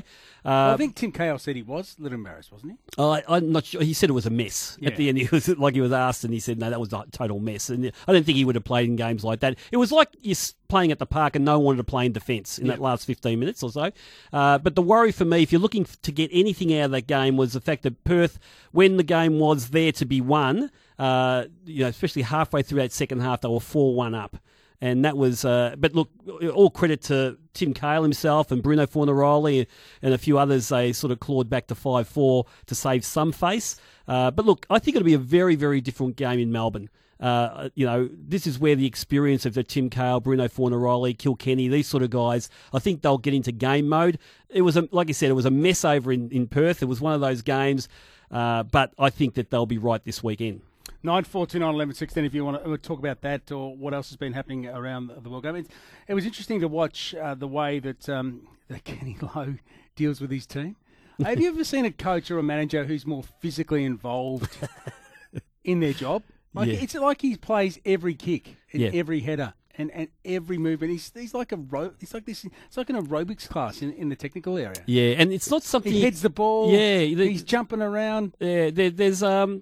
Uh, 0.44 0.74
I 0.74 0.78
think 0.78 0.96
Tim 0.96 1.12
Cahill 1.12 1.38
said 1.40 1.56
he 1.56 1.62
was 1.62 1.96
a 2.00 2.02
little 2.04 2.18
embarrassed, 2.18 2.52
wasn't 2.52 2.72
he? 2.74 2.78
I, 3.04 3.22
I'm 3.28 3.52
not 3.52 3.66
sure. 3.66 3.82
He 3.84 3.94
said 3.94 4.10
it 4.10 4.14
was 4.14 4.26
a 4.26 4.30
mess. 4.32 4.78
Yeah. 4.80 4.90
At 4.90 4.98
the 4.98 5.10
end, 5.10 5.18
he 5.20 5.28
was 5.32 5.48
like 5.60 5.76
he 5.76 5.82
was 5.82 5.92
asked, 5.92 6.24
and 6.24 6.34
he 6.34 6.40
said, 6.40 6.58
"No, 6.60 6.70
that 6.70 6.80
was 6.80 6.92
a 6.92 7.06
total 7.12 7.40
mess." 7.40 7.70
And 7.70 7.92
I 8.08 8.14
don't 8.14 8.26
think 8.26 8.38
he 8.38 8.46
would 8.46 8.56
have 8.56 8.64
played 8.64 8.90
in 8.90 8.96
games 8.96 9.24
like 9.24 9.42
that. 9.42 9.58
It 9.72 9.78
was 9.78 9.92
like 9.92 10.10
you're 10.22 10.32
s- 10.32 10.56
playing 10.68 10.92
at 10.92 11.00
the 11.00 11.06
park, 11.06 11.36
and 11.36 11.46
no 11.46 11.58
one 11.58 11.66
wanted 11.66 11.78
to 11.78 11.84
play 11.84 12.06
in 12.06 12.12
defence 12.12 12.58
in 12.58 12.68
that 12.68 12.80
last 12.80 13.06
15 13.06 13.40
minutes 13.40 13.64
or 13.64 13.72
so. 13.72 13.92
Uh, 14.32 14.58
but 14.58 14.76
the 14.76 14.82
worry 14.82 15.12
for 15.12 15.26
me, 15.26 15.42
if 15.44 15.52
you're 15.52 15.62
looking 15.62 15.86
to 16.02 16.12
get 16.12 16.30
anything 16.34 16.78
out 16.78 16.86
of 16.86 16.92
that 16.92 17.08
game, 17.08 17.38
was 17.38 17.54
the 17.54 17.62
fact 17.62 17.84
that 17.84 18.04
Perth, 18.04 18.40
when 18.72 18.98
the 18.98 19.04
game 19.04 19.40
was 19.40 19.70
there 19.70 19.92
to 19.94 20.06
be 20.06 20.22
won, 20.22 20.72
uh, 21.00 21.46
you 21.66 21.82
know, 21.82 21.88
especially 21.88 22.24
halfway 22.24 22.62
through 22.62 22.82
that 22.82 22.92
second 22.92 23.22
half, 23.22 23.42
they 23.42 23.50
were 23.50 23.60
four-one 23.60 24.16
up. 24.16 24.38
And 24.80 25.06
that 25.06 25.18
was, 25.18 25.44
uh, 25.44 25.76
but 25.78 25.96
look, 25.96 26.12
all 26.54 26.70
credit 26.70 27.02
to 27.04 27.38
Tim 27.54 27.74
Cahill 27.74 28.04
himself 28.04 28.52
and 28.52 28.62
Bruno 28.62 28.86
Fornaroli 28.86 29.66
and 30.04 30.14
a 30.14 30.20
few 30.20 30.38
others. 30.38 30.70
They 30.70 30.94
sort 30.94 31.12
of 31.12 31.20
clawed 31.20 31.50
back 31.50 31.66
to 31.68 31.76
5 31.76 32.08
4 32.08 32.46
to 32.68 32.76
save 32.76 33.04
some 33.04 33.32
face. 33.32 33.78
Uh, 34.08 34.30
but 34.30 34.46
look, 34.46 34.68
I 34.70 34.78
think 34.78 34.96
it'll 34.96 35.06
be 35.06 35.16
a 35.16 35.20
very, 35.20 35.56
very 35.56 35.82
different 35.82 36.16
game 36.16 36.40
in 36.40 36.52
Melbourne. 36.52 36.90
Uh, 37.20 37.70
you 37.76 37.86
know, 37.86 38.10
this 38.14 38.46
is 38.46 38.60
where 38.60 38.76
the 38.76 38.86
experience 38.86 39.46
of 39.46 39.54
the 39.54 39.64
Tim 39.64 39.90
Cahill, 39.90 40.20
Bruno 40.20 40.48
Fornaroli, 40.48 41.18
Kilkenny, 41.18 41.68
these 41.68 41.88
sort 41.88 42.04
of 42.04 42.10
guys, 42.10 42.50
I 42.74 42.80
think 42.80 43.02
they'll 43.02 43.18
get 43.18 43.34
into 43.34 43.52
game 43.52 43.90
mode. 43.90 44.20
It 44.50 44.62
was, 44.62 44.78
a, 44.78 44.88
like 44.92 45.10
I 45.10 45.14
said, 45.14 45.30
it 45.30 45.34
was 45.34 45.46
a 45.46 45.52
mess 45.52 45.84
over 45.84 46.12
in, 46.12 46.30
in 46.30 46.48
Perth. 46.48 46.82
It 46.82 46.86
was 46.86 47.02
one 47.02 47.14
of 47.14 47.22
those 47.22 47.42
games, 47.42 47.90
uh, 48.30 48.64
but 48.64 48.94
I 49.00 49.10
think 49.10 49.34
that 49.36 49.50
they'll 49.50 49.66
be 49.66 49.78
right 49.78 50.04
this 50.04 50.24
weekend. 50.24 50.62
Nine 51.04 51.24
four 51.24 51.46
two 51.46 51.60
nine 51.60 51.76
eleven 51.76 51.94
sixteen. 51.94 52.26
If 52.26 52.34
you 52.34 52.44
want 52.44 52.64
to 52.64 52.78
talk 52.80 52.98
about 52.98 53.22
that 53.22 53.52
or 53.52 53.76
what 53.76 53.94
else 53.94 54.10
has 54.10 54.18
been 54.18 54.34
happening 54.34 54.68
around 54.68 55.12
the 55.22 55.30
world 55.30 55.44
game, 55.44 55.56
it, 55.56 55.68
it 56.08 56.14
was 56.16 56.26
interesting 56.26 56.60
to 56.62 56.68
watch 56.68 57.14
uh, 57.14 57.36
the 57.36 57.48
way 57.48 57.80
that 57.80 58.10
um, 58.10 58.48
that 58.68 58.84
Kenny 58.84 59.16
Lowe 59.22 59.56
deals 59.96 60.20
with 60.20 60.32
his 60.32 60.46
team. 60.46 60.76
Have 61.24 61.40
you 61.40 61.50
ever 61.50 61.64
seen 61.64 61.86
a 61.86 61.92
coach 61.92 62.30
or 62.30 62.38
a 62.38 62.44
manager 62.44 62.86
who's 62.86 63.06
more 63.06 63.24
physically 63.24 63.84
involved 63.84 64.56
in 65.64 65.80
their 65.80 65.94
job? 65.94 66.24
Like 66.58 66.68
Yeah. 66.70 66.80
it's 66.82 66.96
like 66.96 67.22
he 67.22 67.36
plays 67.38 67.80
every 67.86 68.16
kick 68.16 68.56
and 68.74 68.82
Yeah. 68.82 68.90
every 68.94 69.22
header. 69.22 69.54
And, 69.80 69.92
and 69.92 70.08
every 70.26 70.58
movement, 70.58 70.92
he's, 70.92 71.12
he's 71.14 71.36
like 71.36 71.52
a 71.52 71.56
ro- 71.58 71.94
he's 72.00 72.12
like 72.12 72.26
this. 72.26 72.44
It's 72.66 72.78
like 72.78 72.90
an 72.90 72.96
aerobics 72.96 73.48
class 73.48 73.84
in, 73.84 73.94
in 73.94 74.10
the 74.10 74.16
technical 74.16 74.58
area. 74.58 74.82
Yeah, 74.88 75.14
and 75.20 75.32
it's 75.32 75.52
not 75.52 75.62
something. 75.62 75.92
He 75.94 76.02
heads 76.02 76.24
the 76.24 76.32
ball. 76.32 76.72
Yeah, 76.72 76.98
the- 77.14 77.30
he's 77.30 77.44
jumping 77.44 77.84
around. 77.84 78.34
Yeah, 78.40 78.72
there, 78.72 78.90
there's 78.90 79.22
um, 79.22 79.62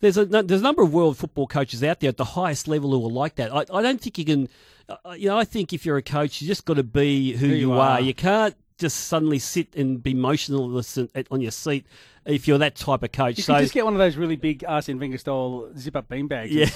there's 0.00 0.18
a 0.18 0.26
there's 0.26 0.60
a 0.60 0.62
number 0.64 0.82
of 0.82 0.92
world 0.92 1.16
football 1.16 1.46
coaches 1.46 1.82
out 1.82 2.00
there 2.00 2.10
at 2.10 2.18
the 2.18 2.26
highest 2.26 2.68
level 2.68 2.90
who 2.90 3.06
are 3.06 3.10
like 3.10 3.36
that. 3.36 3.54
I, 3.54 3.60
I 3.72 3.80
don't 3.80 3.98
think 4.02 4.18
you 4.18 4.26
can, 4.26 4.48
uh, 4.86 5.12
you 5.12 5.28
know, 5.30 5.38
I 5.38 5.44
think 5.44 5.72
if 5.72 5.86
you're 5.86 5.96
a 5.96 6.02
coach, 6.02 6.42
you 6.42 6.46
just 6.46 6.66
got 6.66 6.74
to 6.74 6.82
be 6.82 7.32
who, 7.32 7.46
Who 7.46 7.54
you, 7.54 7.54
you 7.60 7.72
are. 7.72 7.92
are. 7.92 8.00
You 8.02 8.12
can't 8.12 8.54
just 8.78 9.06
suddenly 9.06 9.38
sit 9.38 9.76
and 9.76 10.02
be 10.02 10.14
motionless 10.14 10.98
on 11.30 11.40
your 11.40 11.50
seat 11.50 11.86
if 12.26 12.48
you're 12.48 12.58
that 12.58 12.74
type 12.74 13.02
of 13.02 13.12
coach. 13.12 13.36
You 13.36 13.42
so 13.42 13.58
just 13.58 13.72
get 13.74 13.84
one 13.84 13.94
of 13.94 13.98
those 13.98 14.16
really 14.16 14.36
big 14.36 14.64
Arsene 14.66 14.98
Wenger 14.98 15.18
style 15.18 15.70
zip 15.76 15.96
up 15.96 16.08
beanbags. 16.08 16.50
yeah, 16.50 16.66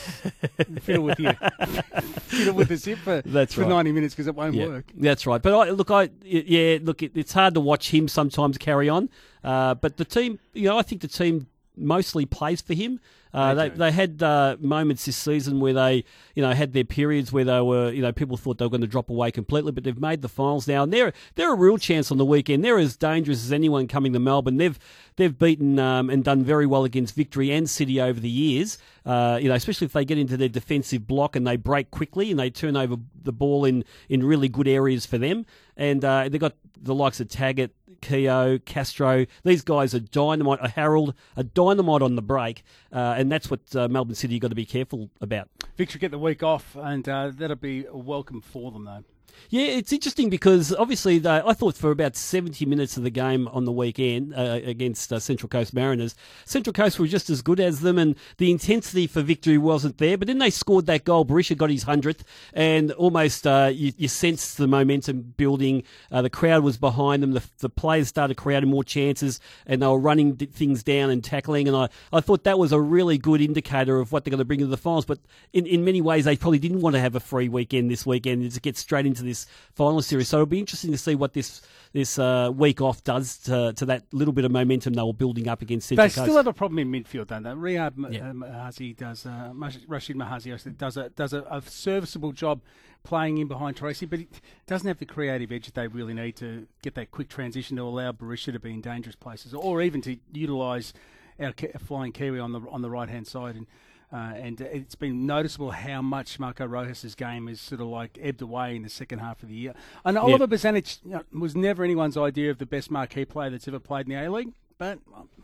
fiddle 0.81 1.05
with 1.05 1.19
you, 1.19 1.33
fiddle 2.27 2.55
with 2.55 2.69
the 2.69 2.77
zip 2.77 2.99
for, 2.99 3.23
That's 3.23 3.55
for 3.55 3.63
right. 3.63 3.69
ninety 3.69 3.93
minutes 3.93 4.15
because 4.15 4.27
it 4.27 4.35
won't 4.35 4.55
yeah, 4.55 4.67
work. 4.67 4.93
that's 4.95 5.27
right. 5.27 5.41
But 5.43 5.55
I, 5.55 5.71
look, 5.71 5.91
I 5.91 6.11
yeah, 6.23 6.79
look, 6.83 7.03
it, 7.03 7.13
it's 7.15 7.33
hard 7.33 7.55
to 7.55 7.61
watch 7.61 7.91
him 7.93 8.09
sometimes 8.09 8.59
carry 8.59 8.89
on. 8.89 9.09
Uh, 9.43 9.75
but 9.75 9.97
the 9.97 10.05
team, 10.05 10.39
you 10.53 10.69
know, 10.69 10.79
I 10.79 10.83
think 10.83 11.01
the 11.01 11.09
team 11.09 11.47
mostly 11.79 12.27
plays 12.27 12.61
for 12.61 12.75
him. 12.75 13.01
Uh, 13.33 13.55
They 13.55 13.69
they, 13.69 13.93
had 13.93 14.23
uh, 14.23 14.57
moments 14.59 15.05
this 15.05 15.17
season 15.17 15.61
where 15.61 15.75
they, 15.75 16.05
you 16.35 16.43
know, 16.43 16.53
had 16.53 16.73
their 16.73 16.85
periods 16.85 17.31
where 17.31 17.45
they 17.45 17.61
were, 17.61 17.91
you 17.91 18.01
know, 18.01 18.11
people 18.11 18.37
thought 18.37 18.59
they 18.59 18.65
were 18.65 18.71
going 18.71 18.81
to 18.81 18.87
drop 18.87 19.11
away 19.11 19.31
completely, 19.31 19.71
but 19.71 19.85
they've 19.85 20.01
made 20.01 20.23
the 20.23 20.29
finals 20.29 20.67
now, 20.67 20.83
and 20.83 20.93
they're 20.93 21.13
they're 21.35 21.53
a 21.53 21.57
real 21.57 21.77
chance 21.77 22.11
on 22.11 22.17
the 22.17 22.25
weekend. 22.25 22.65
They're 22.65 22.79
as 22.79 22.97
dangerous 22.97 23.45
as 23.45 23.53
anyone 23.53 23.87
coming 23.87 24.13
to 24.15 24.19
Melbourne. 24.19 24.57
They've 24.57 24.79
they've 25.17 25.39
beaten 25.39 25.79
um, 25.79 26.09
and 26.09 26.25
done 26.25 26.43
very 26.43 26.67
well 26.67 26.85
against 26.85 27.15
Victory 27.15 27.51
and 27.51 27.69
City 27.69 28.01
over 28.01 28.19
the 28.19 28.31
years. 28.31 28.79
Uh, 29.05 29.39
you 29.41 29.49
know, 29.49 29.55
especially 29.55 29.85
if 29.85 29.93
they 29.93 30.05
get 30.05 30.19
into 30.19 30.37
their 30.37 30.49
defensive 30.49 31.07
block 31.07 31.37
and 31.37 31.47
they 31.47 31.57
break 31.57 31.91
quickly 31.91 32.31
and 32.31 32.41
they 32.41 32.51
turn 32.51 32.77
over 32.77 32.97
the 33.23 33.33
ball 33.33 33.67
in 33.67 33.85
in 34.09 34.25
really 34.25 34.49
good 34.49 34.69
areas 34.69 35.05
for 35.05 35.19
them. 35.19 35.45
And 35.77 36.03
uh, 36.05 36.29
they've 36.29 36.41
got 36.41 36.55
the 36.81 36.95
likes 36.95 37.21
of 37.21 37.29
Taggart, 37.29 37.73
Keogh, 38.01 38.59
Castro. 38.65 39.27
These 39.45 39.63
guys 39.63 39.95
are 39.95 40.01
dynamite. 40.01 40.59
A 40.63 40.69
Harold, 40.69 41.15
a 41.37 41.45
dynamite 41.45 42.03
on 42.03 42.17
the 42.17 42.23
break, 42.23 42.63
uh, 42.93 43.15
and 43.17 43.31
that's 43.31 43.51
what 43.51 43.61
uh, 43.75 43.89
Melbourne 43.89 44.15
City 44.15 44.39
got 44.39 44.49
to 44.49 44.55
be 44.55 44.67
careful 44.67 45.11
about. 45.21 45.49
Victory 45.77 46.01
get 46.01 46.11
the 46.11 46.19
week 46.19 46.43
off, 46.43 46.77
and 46.77 47.09
uh, 47.09 47.31
that'll 47.35 47.57
be 47.57 47.87
welcome 47.91 48.41
for 48.41 48.71
them 48.73 48.85
though. 48.85 49.05
Yeah, 49.51 49.63
it's 49.63 49.95
interesting 49.95 50.29
because 50.29 50.75
obviously 50.75 51.19
they, 51.19 51.41
I 51.45 51.55
thought 51.55 51.75
for 51.75 51.91
about 51.91 52.17
70 52.17 52.67
minutes 52.67 52.99
of 52.99 53.03
the 53.03 53.11
game 53.11 53.49
on 53.49 53.65
the 53.65 53.73
weekend 53.73 54.35
uh, 54.35 54.61
against 54.63 55.11
uh, 55.11 55.19
Central 55.19 55.49
Coast 55.49 55.73
Mariners, 55.73 56.15
Central 56.45 56.75
Coast 56.75 56.99
were 56.99 57.07
just 57.07 57.31
as 57.31 57.41
good 57.41 57.59
as 57.59 57.81
them 57.81 57.97
and 57.97 58.15
the 58.37 58.51
intensity 58.51 59.07
for 59.07 59.23
victory 59.23 59.57
wasn't 59.57 59.97
there. 59.97 60.19
But 60.19 60.29
then 60.29 60.39
they 60.39 60.51
scored 60.51 60.85
that 60.87 61.05
goal. 61.05 61.25
Berisha 61.25 61.57
got 61.57 61.71
his 61.71 61.87
100th 61.87 62.21
and 62.53 62.93
almost 62.93 63.47
uh, 63.47 63.71
you, 63.73 63.93
you 63.97 64.07
sensed 64.07 64.59
the 64.59 64.67
momentum 64.67 65.35
building. 65.39 65.83
Uh, 66.13 66.21
the 66.21 66.31
crowd 66.31 66.63
was 66.63 66.77
behind 66.77 67.23
them. 67.23 67.33
The, 67.33 67.43
the, 67.61 67.71
players 67.71 68.09
started 68.09 68.37
creating 68.37 68.69
more 68.69 68.85
chances 68.85 69.41
and 69.65 69.81
they 69.81 69.87
were 69.87 69.99
running 69.99 70.37
things 70.37 70.83
down 70.83 71.09
and 71.09 71.25
tackling. 71.25 71.69
And 71.69 71.77
I, 71.77 71.89
I 72.13 72.21
thought 72.21 72.45
that 72.45 72.59
was 72.59 72.73
a 72.73 72.81
really 72.81 73.17
good 73.17 73.41
indicator 73.41 73.99
of 73.99 74.13
what 74.13 74.25
they're 74.25 74.31
going 74.31 74.39
to 74.39 74.45
bring 74.45 74.61
to 74.61 74.67
the 74.67 74.77
finals. 74.77 75.07
But 75.07 75.21
in, 75.55 75.65
in 75.65 75.85
many 75.85 76.03
ways, 76.03 76.27
they 76.27 76.37
probably 76.37 76.59
didn't 76.59 76.81
want 76.81 76.95
to 76.97 77.01
have 77.01 77.15
a 77.15 77.21
free 77.21 77.49
weekend 77.49 77.91
this 77.91 78.05
weekend 78.05 78.51
to 78.53 78.61
get 78.61 78.77
straight 78.77 79.07
into 79.07 79.18
this 79.25 79.47
final 79.75 80.03
series. 80.03 80.29
So 80.29 80.39
it'll 80.39 80.47
be 80.47 80.59
interesting 80.61 80.93
to 80.93 80.99
see 80.99 81.15
what 81.15 81.33
this 81.33 81.63
this 81.93 82.19
uh, 82.19 82.51
week 82.55 82.81
off 82.83 83.03
does 83.03 83.39
to, 83.39 83.73
to 83.73 83.87
that 83.87 84.05
little 84.13 84.35
bit 84.35 84.45
of 84.45 84.51
momentum 84.51 84.93
they 84.93 85.03
were 85.03 85.15
building 85.15 85.49
up 85.49 85.63
against 85.63 85.89
Central 85.89 86.07
They 86.07 86.15
Coast. 86.15 86.25
still 86.27 86.37
have 86.37 86.47
a 86.47 86.53
problem 86.53 86.79
in 86.79 86.93
midfield, 86.93 87.29
don't 87.29 87.43
they? 87.45 87.51
Riyad 87.51 88.13
Yeah. 88.13 88.33
Mahazi 88.33 88.95
does, 88.95 89.25
uh, 89.25 89.53
Rashid 89.87 90.17
Mahazi 90.17 90.77
does 90.77 90.97
a 90.99 91.09
does 91.09 91.33
a, 91.33 91.43
a 91.51 91.63
serviceable 91.63 92.33
job 92.33 92.61
playing 93.05 93.39
in 93.39 93.49
behind 93.49 93.77
Tracy, 93.77 94.05
but 94.05 94.19
he 94.19 94.29
doesn't 94.67 94.87
have 94.87 94.99
the 94.99 95.07
creative 95.07 95.51
edge 95.51 95.65
that 95.67 95.75
they 95.75 95.87
really 95.87 96.13
need 96.13 96.37
to 96.37 96.67
get 96.83 96.95
that 96.97 97.11
quick 97.11 97.29
transition 97.29 97.77
to 97.79 97.83
allow 97.85 98.13
Berisha 98.13 98.53
to 98.53 98.59
be 98.61 98.73
in 98.73 98.81
dangerous 98.83 99.17
places, 99.17 99.55
or 99.55 99.81
even 99.81 100.03
to 100.03 100.19
utilise 100.33 100.93
our 101.41 101.55
flying 101.79 102.13
Kiwi 102.13 102.39
on 102.39 102.53
the 102.53 102.61
on 102.71 102.83
the 102.83 102.91
right 102.91 103.09
hand 103.09 103.27
side. 103.27 103.57
And 103.57 103.67
uh, 104.13 104.33
and 104.37 104.61
it's 104.61 104.95
been 104.95 105.27
noticeable 105.27 105.71
how 105.71 106.01
much 106.01 106.39
Marco 106.39 106.65
Rojas' 106.65 107.15
game 107.15 107.47
has 107.47 107.61
sort 107.61 107.81
of 107.81 107.89
like 107.89 108.19
ebbed 108.21 108.41
away 108.41 108.75
in 108.75 108.83
the 108.83 108.89
second 108.89 109.19
half 109.19 109.43
of 109.43 109.49
the 109.49 109.55
year. 109.55 109.75
And 110.05 110.17
Oliver 110.17 110.47
Bozanic 110.47 110.99
you 111.05 111.13
know, 111.13 111.23
was 111.33 111.55
never 111.55 111.85
anyone's 111.85 112.17
idea 112.17 112.51
of 112.51 112.59
the 112.59 112.67
best 112.67 112.91
marquee 112.91 113.25
player 113.27 113.51
that's 113.51 113.69
ever 113.69 113.79
played 113.79 114.07
in 114.07 114.15
the 114.15 114.27
A 114.27 114.31
League, 114.31 114.53
but 114.79 114.99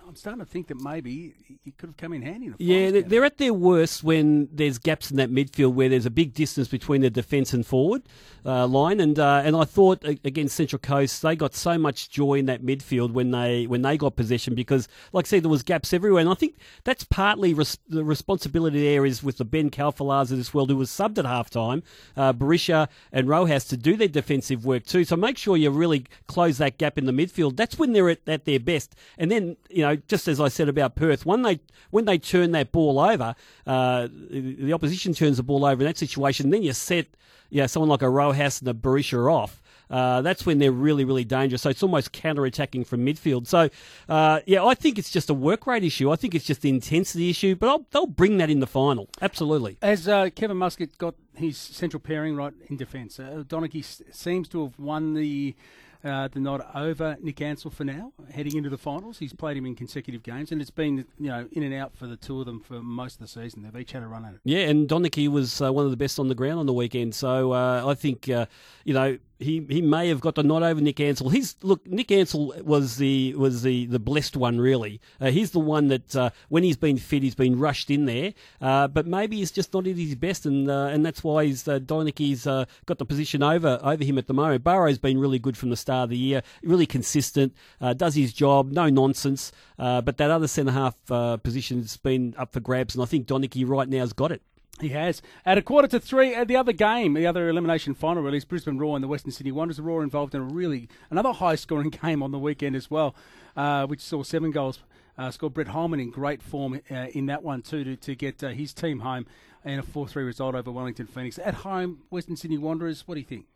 I'm- 0.04 0.14
starting 0.16 0.40
to 0.40 0.46
think 0.46 0.68
that 0.68 0.80
maybe 0.80 1.34
he 1.64 1.70
could 1.73 1.88
have 1.88 1.96
come 1.96 2.12
in 2.12 2.23
handy. 2.23 2.46
In 2.46 2.52
the 2.58 2.64
Yeah, 2.64 2.90
they- 2.90 3.00
game. 3.00 3.08
they're 3.08 3.25
at 3.25 3.38
their 3.38 3.54
worst 3.54 4.04
when 4.04 4.49
there's 4.52 4.78
gaps 4.78 5.11
in 5.11 5.16
that 5.16 5.30
midfield 5.30 5.73
where 5.75 5.88
there's 5.88 6.06
a 6.06 6.11
big 6.11 6.34
distance 6.34 6.68
between 6.68 7.00
the 7.00 7.11
defence 7.11 7.52
and 7.52 7.66
forward 7.66 8.02
uh, 8.46 8.66
line. 8.66 9.00
And 9.00 9.18
uh, 9.18 9.42
and 9.44 9.56
I 9.56 9.64
thought 9.64 10.04
against 10.04 10.54
Central 10.56 10.78
Coast 10.78 11.23
they 11.23 11.34
got 11.34 11.54
so 11.54 11.78
much 11.78 12.11
joy 12.11 12.34
in 12.34 12.46
that 12.46 12.62
midfield 12.62 13.12
when 13.12 13.30
they 13.30 13.66
when 13.66 13.82
they 13.82 13.96
got 13.96 14.14
possession 14.16 14.54
because, 14.54 14.87
like 15.12 15.26
I 15.26 15.28
said, 15.28 15.42
there 15.42 15.50
was 15.50 15.62
gaps 15.62 15.92
everywhere. 15.92 16.20
And 16.20 16.28
I 16.30 16.34
think 16.34 16.56
that's 16.84 17.04
partly 17.04 17.54
res- 17.54 17.78
the 17.88 18.04
responsibility 18.04 18.82
there 18.82 19.04
is 19.06 19.23
with 19.23 19.38
the 19.38 19.44
Ben 19.44 19.70
Calfalas 19.70 20.30
of 20.30 20.37
this 20.37 20.52
world 20.52 20.70
who 20.70 20.76
was 20.76 20.90
subbed 20.90 21.18
at 21.18 21.25
half 21.25 21.49
time, 21.50 21.82
uh, 22.16 22.32
Berisha 22.32 22.88
and 23.12 23.28
Rojas 23.28 23.64
to 23.66 23.76
do 23.76 23.96
their 23.96 24.08
defensive 24.08 24.64
work 24.64 24.84
too. 24.84 25.04
So 25.04 25.16
make 25.16 25.38
sure 25.38 25.56
you 25.56 25.70
really 25.70 26.04
close 26.26 26.58
that 26.58 26.78
gap 26.78 26.99
in 26.99 27.06
the 27.06 27.12
midfield. 27.12 27.56
That's 27.56 27.78
when 27.78 27.92
they're 27.94 28.11
at, 28.11 28.20
at 28.28 28.44
their 28.44 28.61
best. 28.61 28.94
And 29.18 29.30
then 29.30 29.56
you 29.70 29.82
know, 29.82 29.94
just 29.97 30.29
as 30.29 30.41
I 30.41 30.49
said 30.49 30.69
about 30.69 30.95
Perth, 30.95 31.27
when 31.27 31.43
they 31.43 31.61
when 31.91 32.05
they 32.05 32.19
turn 32.19 32.53
that 32.53 32.73
ball 32.73 32.99
over, 32.99 33.35
uh, 33.67 34.09
the 34.11 34.73
opposition 34.73 35.15
turns 35.15 35.37
the 35.37 35.43
ball 35.43 35.65
over 35.65 35.83
in 35.83 35.87
that 35.87 35.99
situation. 35.99 36.51
Then 36.51 36.63
you 36.63 36.73
set, 36.73 37.07
yeah, 37.51 37.67
someone 37.67 37.89
like 37.89 38.03
a 38.03 38.09
Rojas 38.09 38.61
and 38.61 38.69
a 38.69 38.75
Berisha 38.75 39.33
off. 39.33 39.61
Uh, 39.91 40.23
that's 40.23 40.47
when 40.47 40.59
they're 40.59 40.73
really, 40.73 41.05
really 41.05 41.25
dangerous. 41.25 41.63
So 41.63 41.71
it's 41.71 41.83
almost 41.83 42.11
counter-attacking 42.11 42.85
from 42.85 43.05
midfield. 43.05 43.47
So, 43.47 43.69
uh, 44.09 44.41
yeah, 44.47 44.65
I 44.65 44.75
think 44.75 44.99
it's 44.99 45.11
just 45.11 45.29
a 45.29 45.35
work 45.35 45.67
rate 45.67 45.85
issue. 45.85 46.11
I 46.11 46.17
think 46.17 46.35
it's 46.35 46.47
just 46.47 46.63
the 46.63 46.71
intensity 46.71 47.29
issue, 47.29 47.55
but 47.55 47.69
I'll, 47.69 47.87
they'll 47.91 48.07
bring 48.07 48.39
that 48.39 48.49
in 48.49 48.61
the 48.61 48.67
final. 48.67 49.09
Absolutely. 49.21 49.77
Has 49.83 50.09
uh, 50.09 50.31
Kevin 50.35 50.57
Muscat 50.57 50.97
got 50.97 51.15
his 51.35 51.59
central 51.59 52.01
pairing 52.01 52.35
right 52.35 52.55
in 52.69 52.79
defence? 52.79 53.21
Uh, 53.21 53.45
Donachie 53.47 53.85
seems 54.11 54.49
to 54.49 54.65
have 54.65 54.79
won 54.79 55.13
the 55.13 55.55
uh, 56.04 56.28
the 56.28 56.40
nod 56.40 56.64
over 56.75 57.16
Nick 57.20 57.40
Ansell 57.40 57.70
for 57.70 57.84
now, 57.84 58.12
heading 58.30 58.56
into 58.56 58.68
the 58.68 58.78
finals. 58.78 59.18
He's 59.18 59.32
played 59.32 59.56
him 59.56 59.66
in 59.66 59.75
consecutive 59.75 60.23
games, 60.23 60.52
and 60.52 60.61
it's 60.61 60.70
been 60.70 61.06
you 61.18 61.28
know 61.28 61.49
in 61.52 61.62
and 61.62 61.75
out 61.75 61.96
for 61.96 62.06
the 62.06 62.16
two 62.16 62.40
of 62.40 62.46
them 62.46 62.61
for 62.61 62.82
most 62.82 63.14
of 63.14 63.20
the 63.20 63.28
season. 63.28 63.62
They've 63.62 63.80
each 63.80 63.92
had 63.92 64.02
a 64.02 64.06
run 64.06 64.25
at 64.25 64.34
it. 64.34 64.40
Yeah, 64.44 64.68
and 64.68 64.88
Donachie 64.88 65.28
was 65.28 65.61
uh, 65.61 65.73
one 65.73 65.84
of 65.84 65.90
the 65.90 65.96
best 65.96 66.18
on 66.18 66.28
the 66.28 66.34
ground 66.34 66.61
on 66.61 66.66
the 66.66 66.73
weekend. 66.73 67.14
So 67.14 67.52
uh, 67.52 67.84
I 67.87 67.94
think 67.94 68.28
uh, 68.28 68.46
you 68.84 68.94
know 68.94 69.18
he 69.38 69.64
he 69.69 69.83
may 69.83 70.09
have 70.09 70.21
got 70.21 70.37
the 70.37 70.43
nod 70.43 70.62
over 70.62 70.81
Nick 70.81 71.00
Ansell. 71.00 71.29
He's 71.31 71.57
look 71.62 71.87
Nick 71.87 72.11
Ansell 72.12 72.55
was 72.62 72.97
the 72.97 73.35
was 73.35 73.62
the, 73.62 73.87
the 73.87 73.99
blessed 73.99 74.37
one 74.37 74.61
really. 74.61 75.00
Uh, 75.21 75.31
he's 75.31 75.50
the 75.50 75.61
one 75.61 75.88
that 75.88 76.14
uh, 76.14 76.31
when 76.49 76.62
he's 76.62 76.76
been 76.76 76.97
fit, 76.97 77.23
he's 77.23 77.35
been 77.35 77.59
rushed 77.59 77.91
in 77.91 78.07
there. 78.07 78.35
Uh, 78.61 78.88
but 78.88 79.07
maybe 79.07 79.37
he's 79.37 79.50
just 79.50 79.73
not 79.75 79.87
at 79.87 79.97
his 79.97 80.14
best, 80.14 80.47
and 80.47 80.71
uh, 80.71 80.87
and 80.87 81.05
that's 81.05 81.25
why 81.25 81.45
he's 81.45 81.67
uh, 81.67 81.79
Donachie's 81.79 82.47
uh, 82.47 82.64
got 82.87 82.99
the 82.99 83.05
position 83.05 83.43
over 83.43 83.79
over 83.83 84.05
him 84.05 84.19
at 84.19 84.26
the 84.26 84.35
moment. 84.35 84.64
Baro's 84.64 84.99
been 84.99 85.19
really 85.19 85.38
good 85.38 85.57
from 85.57 85.71
the 85.71 85.76
start 85.76 86.05
of 86.05 86.11
the 86.11 86.17
year, 86.17 86.43
really 86.62 86.87
consistent, 86.87 87.55
uh, 87.81 87.93
does 87.93 88.14
his 88.14 88.33
job, 88.33 88.71
no 88.71 88.88
nonsense. 88.88 89.53
But 89.76 90.17
that 90.19 90.31
other 90.31 90.49
centre 90.49 90.73
half 90.73 90.95
position's 91.43 91.97
been 91.97 92.35
up 92.38 92.53
for 92.53 92.61
grabs, 92.61 92.95
and 92.95 93.03
I 93.03 93.07
think 93.07 93.26
Donachie 93.26 93.69
right 93.69 93.88
now 93.88 93.99
has 93.99 94.12
got 94.12 94.32
it. 94.32 94.43
He 94.80 94.89
has. 94.91 95.23
At 95.47 95.56
a 95.56 95.63
quarter 95.63 95.87
to 95.89 96.00
three, 96.00 96.34
at 96.34 96.49
the 96.49 96.56
other 96.56 96.73
game, 96.73 97.15
the 97.15 97.26
other 97.26 97.49
elimination 97.49 97.95
final 97.95 98.23
release, 98.23 98.45
Brisbane 98.45 98.78
Roar 98.78 98.97
and 98.97 99.04
the 99.04 99.08
Western 99.08 99.30
Sydney 99.30 99.52
Wanderers. 99.52 99.76
The 99.76 99.84
Roar 99.84 100.02
involved 100.02 100.34
in 100.34 100.41
a 100.41 100.45
really 100.45 100.89
another 101.10 101.32
high 101.32 101.54
scoring 101.54 101.91
game 102.02 102.23
on 102.23 102.32
the 102.32 102.39
weekend 102.39 102.75
as 102.75 102.91
well, 102.91 103.15
uh, 103.56 103.87
which 103.87 104.00
saw 104.00 104.23
seven 104.23 104.50
goals. 104.50 104.80
Uh, 105.17 105.30
scored 105.30 105.54
Brett 105.54 105.69
Holman 105.69 106.00
in 106.00 106.10
great 106.10 106.43
form 106.43 106.80
uh, 106.91 106.95
in 107.13 107.26
that 107.26 107.45
one 107.45 107.63
too 107.63 107.84
to, 107.84 107.95
to 107.95 108.17
get 108.17 108.43
uh, 108.43 108.49
his 108.49 108.75
team 108.75 108.99
home 108.99 109.26
and 109.65 109.78
a 109.78 109.82
4 109.84 110.08
3 110.08 110.25
result 110.25 110.56
over 110.56 110.73
Wellington 110.73 111.06
Phoenix. 111.06 111.39
At 111.39 111.54
home, 111.54 112.02
Western 112.10 112.37
Sydney 112.37 112.58
Wanderers, 112.58 113.06
what 113.06 113.15
do 113.15 113.21
you 113.21 113.26
think? 113.26 113.47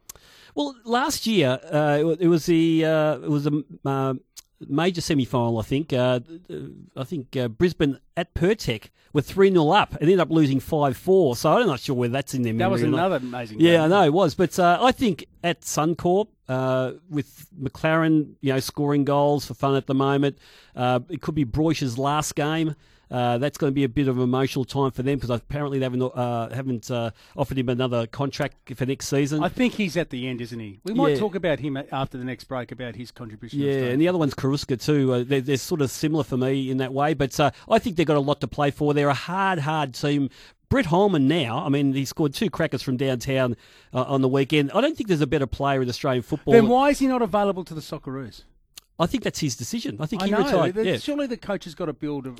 Well, 0.54 0.76
last 0.84 1.26
year 1.26 1.58
uh, 1.72 1.98
it, 2.20 2.28
was 2.28 2.46
the 2.46 2.84
uh, 2.84 3.18
it 3.18 3.30
was 3.30 3.46
a 3.46 3.62
uh, 3.84 4.14
major 4.66 5.00
semi 5.00 5.24
final. 5.24 5.58
I 5.58 5.62
think. 5.62 5.92
Uh, 5.92 6.20
I 6.96 7.04
think 7.04 7.36
uh, 7.36 7.48
Brisbane 7.48 7.98
at 8.16 8.34
Pirtek 8.34 8.90
were 9.12 9.22
three 9.22 9.50
0 9.50 9.70
up 9.70 9.92
and 9.94 10.02
ended 10.02 10.20
up 10.20 10.30
losing 10.30 10.60
five 10.60 10.96
four. 10.96 11.36
So 11.36 11.52
I'm 11.56 11.66
not 11.66 11.80
sure 11.80 11.94
whether 11.94 12.12
that's 12.12 12.34
in 12.34 12.42
their 12.42 12.52
memory. 12.52 12.80
That 12.80 12.86
was 12.86 12.94
another 12.94 13.16
amazing 13.16 13.60
Yeah, 13.60 13.72
game. 13.72 13.80
I 13.82 13.86
know 13.88 14.04
it 14.04 14.12
was, 14.12 14.34
but 14.34 14.58
uh, 14.58 14.78
I 14.80 14.92
think 14.92 15.26
at 15.42 15.62
Suncorp 15.62 16.28
uh, 16.48 16.92
with 17.08 17.48
Maclaren, 17.60 18.34
you 18.40 18.52
know, 18.52 18.60
scoring 18.60 19.04
goals 19.04 19.46
for 19.46 19.54
fun 19.54 19.76
at 19.76 19.86
the 19.86 19.94
moment, 19.94 20.38
uh, 20.76 21.00
it 21.08 21.22
could 21.22 21.34
be 21.34 21.44
Broich's 21.44 21.98
last 21.98 22.34
game. 22.34 22.74
Uh, 23.10 23.38
that's 23.38 23.56
going 23.56 23.70
to 23.70 23.74
be 23.74 23.84
a 23.84 23.88
bit 23.88 24.06
of 24.06 24.18
an 24.18 24.22
emotional 24.22 24.64
time 24.64 24.90
for 24.90 25.02
them 25.02 25.16
because 25.18 25.30
apparently 25.30 25.78
they 25.78 25.84
haven't 25.84 26.02
uh, 26.02 26.50
haven't 26.54 26.90
uh, 26.90 27.10
offered 27.36 27.56
him 27.58 27.68
another 27.70 28.06
contract 28.06 28.74
for 28.74 28.84
next 28.84 29.08
season. 29.08 29.42
I 29.42 29.48
think 29.48 29.74
he's 29.74 29.96
at 29.96 30.10
the 30.10 30.28
end, 30.28 30.40
isn't 30.42 30.60
he? 30.60 30.78
We 30.84 30.92
might 30.94 31.10
Yeah. 31.14 31.18
talk 31.18 31.34
about 31.34 31.58
him 31.60 31.78
after 31.90 32.18
the 32.18 32.24
next 32.24 32.44
break 32.44 32.70
about 32.70 32.96
his 32.96 33.10
contribution. 33.10 33.60
Yeah, 33.60 33.84
and 33.84 34.00
the 34.00 34.08
other 34.08 34.18
one's 34.18 34.34
Karuska 34.34 34.78
too. 34.82 35.12
Uh, 35.14 35.24
they're, 35.26 35.40
they're 35.40 35.56
sort 35.56 35.80
of 35.80 35.90
similar 35.90 36.22
for 36.24 36.36
me 36.36 36.70
in 36.70 36.76
that 36.78 36.92
way, 36.92 37.14
but 37.14 37.38
uh, 37.40 37.50
I 37.70 37.78
think 37.78 37.96
they've 37.96 38.06
got 38.06 38.16
a 38.18 38.20
lot 38.20 38.40
to 38.42 38.48
play 38.48 38.70
for. 38.70 38.92
They're 38.92 39.08
a 39.08 39.14
hard, 39.14 39.60
hard 39.60 39.94
team. 39.94 40.28
Brett 40.68 40.84
Holman 40.86 41.26
now, 41.28 41.64
I 41.64 41.70
mean, 41.70 41.94
he 41.94 42.04
scored 42.04 42.34
two 42.34 42.50
crackers 42.50 42.82
from 42.82 42.98
downtown 42.98 43.56
uh, 43.94 44.02
on 44.02 44.20
the 44.20 44.28
weekend. 44.28 44.70
I 44.74 44.82
don't 44.82 44.94
think 44.94 45.08
there's 45.08 45.22
a 45.22 45.26
better 45.26 45.46
player 45.46 45.80
in 45.80 45.88
Australian 45.88 46.22
football. 46.22 46.52
Then 46.52 46.68
why 46.68 46.90
is 46.90 46.98
he 46.98 47.06
not 47.06 47.22
available 47.22 47.64
to 47.64 47.72
the 47.72 47.80
Socceroos? 47.80 48.42
I 48.98 49.06
think 49.06 49.24
that's 49.24 49.38
his 49.38 49.56
decision. 49.56 49.96
I 49.98 50.04
think 50.04 50.22
I 50.22 50.26
he 50.26 50.32
know. 50.32 50.38
retired. 50.44 50.76
Yeah. 50.76 50.98
Surely 50.98 51.26
the 51.26 51.38
coach 51.38 51.64
has 51.64 51.74
got 51.74 51.86
to 51.86 51.94
build. 51.94 52.26
A, 52.26 52.34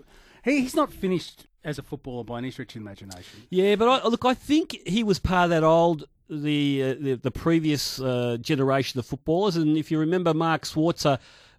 he, 0.48 0.60
he's 0.62 0.74
not 0.74 0.92
finished 0.92 1.46
as 1.64 1.78
a 1.78 1.82
footballer 1.82 2.24
by 2.24 2.38
any 2.38 2.50
stretch 2.50 2.76
of 2.76 2.82
imagination. 2.82 3.46
Yeah, 3.50 3.76
but 3.76 3.88
I, 3.88 4.08
look, 4.08 4.24
I 4.24 4.34
think 4.34 4.76
he 4.86 5.02
was 5.02 5.18
part 5.18 5.44
of 5.44 5.50
that 5.50 5.64
old 5.64 6.04
the 6.30 6.82
uh, 6.82 6.94
the, 7.00 7.14
the 7.14 7.30
previous 7.30 8.00
uh, 8.00 8.36
generation 8.40 8.98
of 8.98 9.06
footballers, 9.06 9.56
and 9.56 9.76
if 9.76 9.90
you 9.90 9.98
remember, 9.98 10.34
Mark 10.34 10.62
Schwarzer 10.64 11.18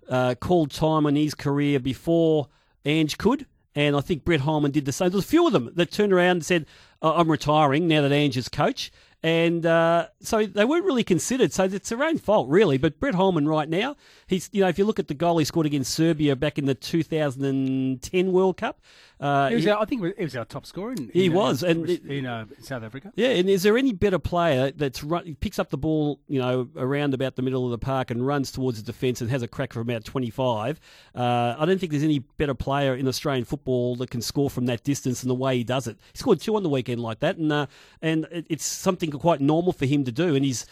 uh, 0.09 0.35
called 0.35 0.71
time 0.71 1.05
on 1.05 1.15
his 1.15 1.35
career 1.35 1.79
before 1.79 2.47
Ange 2.85 3.17
could. 3.17 3.45
And 3.75 3.95
I 3.95 4.01
think 4.01 4.25
Brett 4.25 4.41
Holman 4.41 4.71
did 4.71 4.85
the 4.85 4.91
same. 4.91 5.11
There's 5.11 5.23
a 5.23 5.27
few 5.27 5.45
of 5.45 5.53
them 5.53 5.71
that 5.75 5.91
turned 5.91 6.11
around 6.11 6.37
and 6.37 6.45
said, 6.45 6.65
"Oh, 7.01 7.13
I'm 7.13 7.29
retiring 7.29 7.87
now 7.87 8.01
that 8.01 8.11
Ange 8.11 8.35
is 8.35 8.49
coach. 8.49 8.91
And 9.21 9.65
uh, 9.65 10.07
so 10.21 10.45
they 10.45 10.63
weren't 10.63 10.85
really 10.85 11.03
considered. 11.03 11.51
So 11.51 11.65
it's 11.65 11.89
their 11.89 12.01
own 12.03 12.17
fault, 12.19 12.47
really. 12.47 12.77
But 12.77 12.99
Brett 13.01 13.15
Holman, 13.15 13.47
right 13.49 13.67
now, 13.67 13.97
he's 14.27 14.49
you 14.53 14.61
know 14.61 14.69
if 14.69 14.77
you 14.79 14.85
look 14.85 14.97
at 14.99 15.09
the 15.09 15.13
goal 15.13 15.37
he 15.39 15.45
scored 15.45 15.65
against 15.65 15.93
Serbia 15.93 16.37
back 16.37 16.57
in 16.57 16.65
the 16.65 16.75
2010 16.75 18.31
World 18.31 18.57
Cup, 18.57 18.79
uh, 19.19 19.49
He 19.49 19.69
our, 19.69 19.81
I 19.81 19.85
think 19.85 20.01
he 20.17 20.23
was 20.23 20.35
our 20.37 20.45
top 20.45 20.65
scorer. 20.65 20.93
In, 20.93 21.09
He 21.13 21.25
in, 21.25 21.33
uh, 21.33 21.35
was, 21.35 21.63
and 21.63 21.89
it- 21.89 22.05
in 22.05 22.25
uh, 22.25 22.45
South 22.61 22.83
Africa. 22.83 23.11
yeah, 23.15 23.27
and 23.29 23.49
is 23.49 23.63
there 23.63 23.77
any 23.77 23.91
better 23.91 24.19
player 24.19 24.71
that's 24.71 25.03
run, 25.03 25.35
picks 25.41 25.59
up 25.59 25.69
the 25.69 25.77
ball, 25.77 26.21
you 26.29 26.39
know, 26.39 26.69
around 26.77 27.13
about 27.13 27.35
the 27.35 27.41
middle 27.41 27.65
of 27.65 27.71
the 27.71 27.77
park 27.77 28.11
and 28.11 28.25
runs 28.25 28.51
towards 28.51 28.81
the 28.81 28.85
defence 28.89 29.19
and 29.19 29.29
has 29.29 29.41
a 29.43 29.47
crack 29.47 29.73
from 29.73 29.81
about 29.81 30.05
25? 30.05 30.79
Uh, 31.13 31.55
I 31.57 31.65
don't 31.65 31.79
think 31.79 31.91
there's 31.91 32.03
any 32.03 32.19
better 32.19 32.53
player 32.53 32.95
in 32.95 33.07
Australian 33.07 33.43
football 33.45 33.97
that 33.97 34.09
can 34.09 34.21
score 34.21 34.49
from 34.49 34.67
that 34.67 34.83
distance 34.85 35.21
and 35.23 35.29
the 35.29 35.35
way 35.35 35.57
he 35.57 35.63
does 35.65 35.87
it. 35.87 35.97
He 36.13 36.19
scored 36.19 36.39
two 36.39 36.55
on 36.55 36.63
the 36.63 36.69
weekend 36.69 37.01
like 37.01 37.19
that, 37.19 37.35
and 37.37 37.51
uh, 37.51 37.65
and 38.01 38.25
it- 38.31 38.45
it's 38.49 38.65
something 38.65 39.08
quite 39.11 39.41
normal 39.41 39.73
for 39.73 39.85
him 39.85 40.03
to 40.05 40.11
do. 40.11 40.35
And 40.35 40.45
he's 40.45 40.65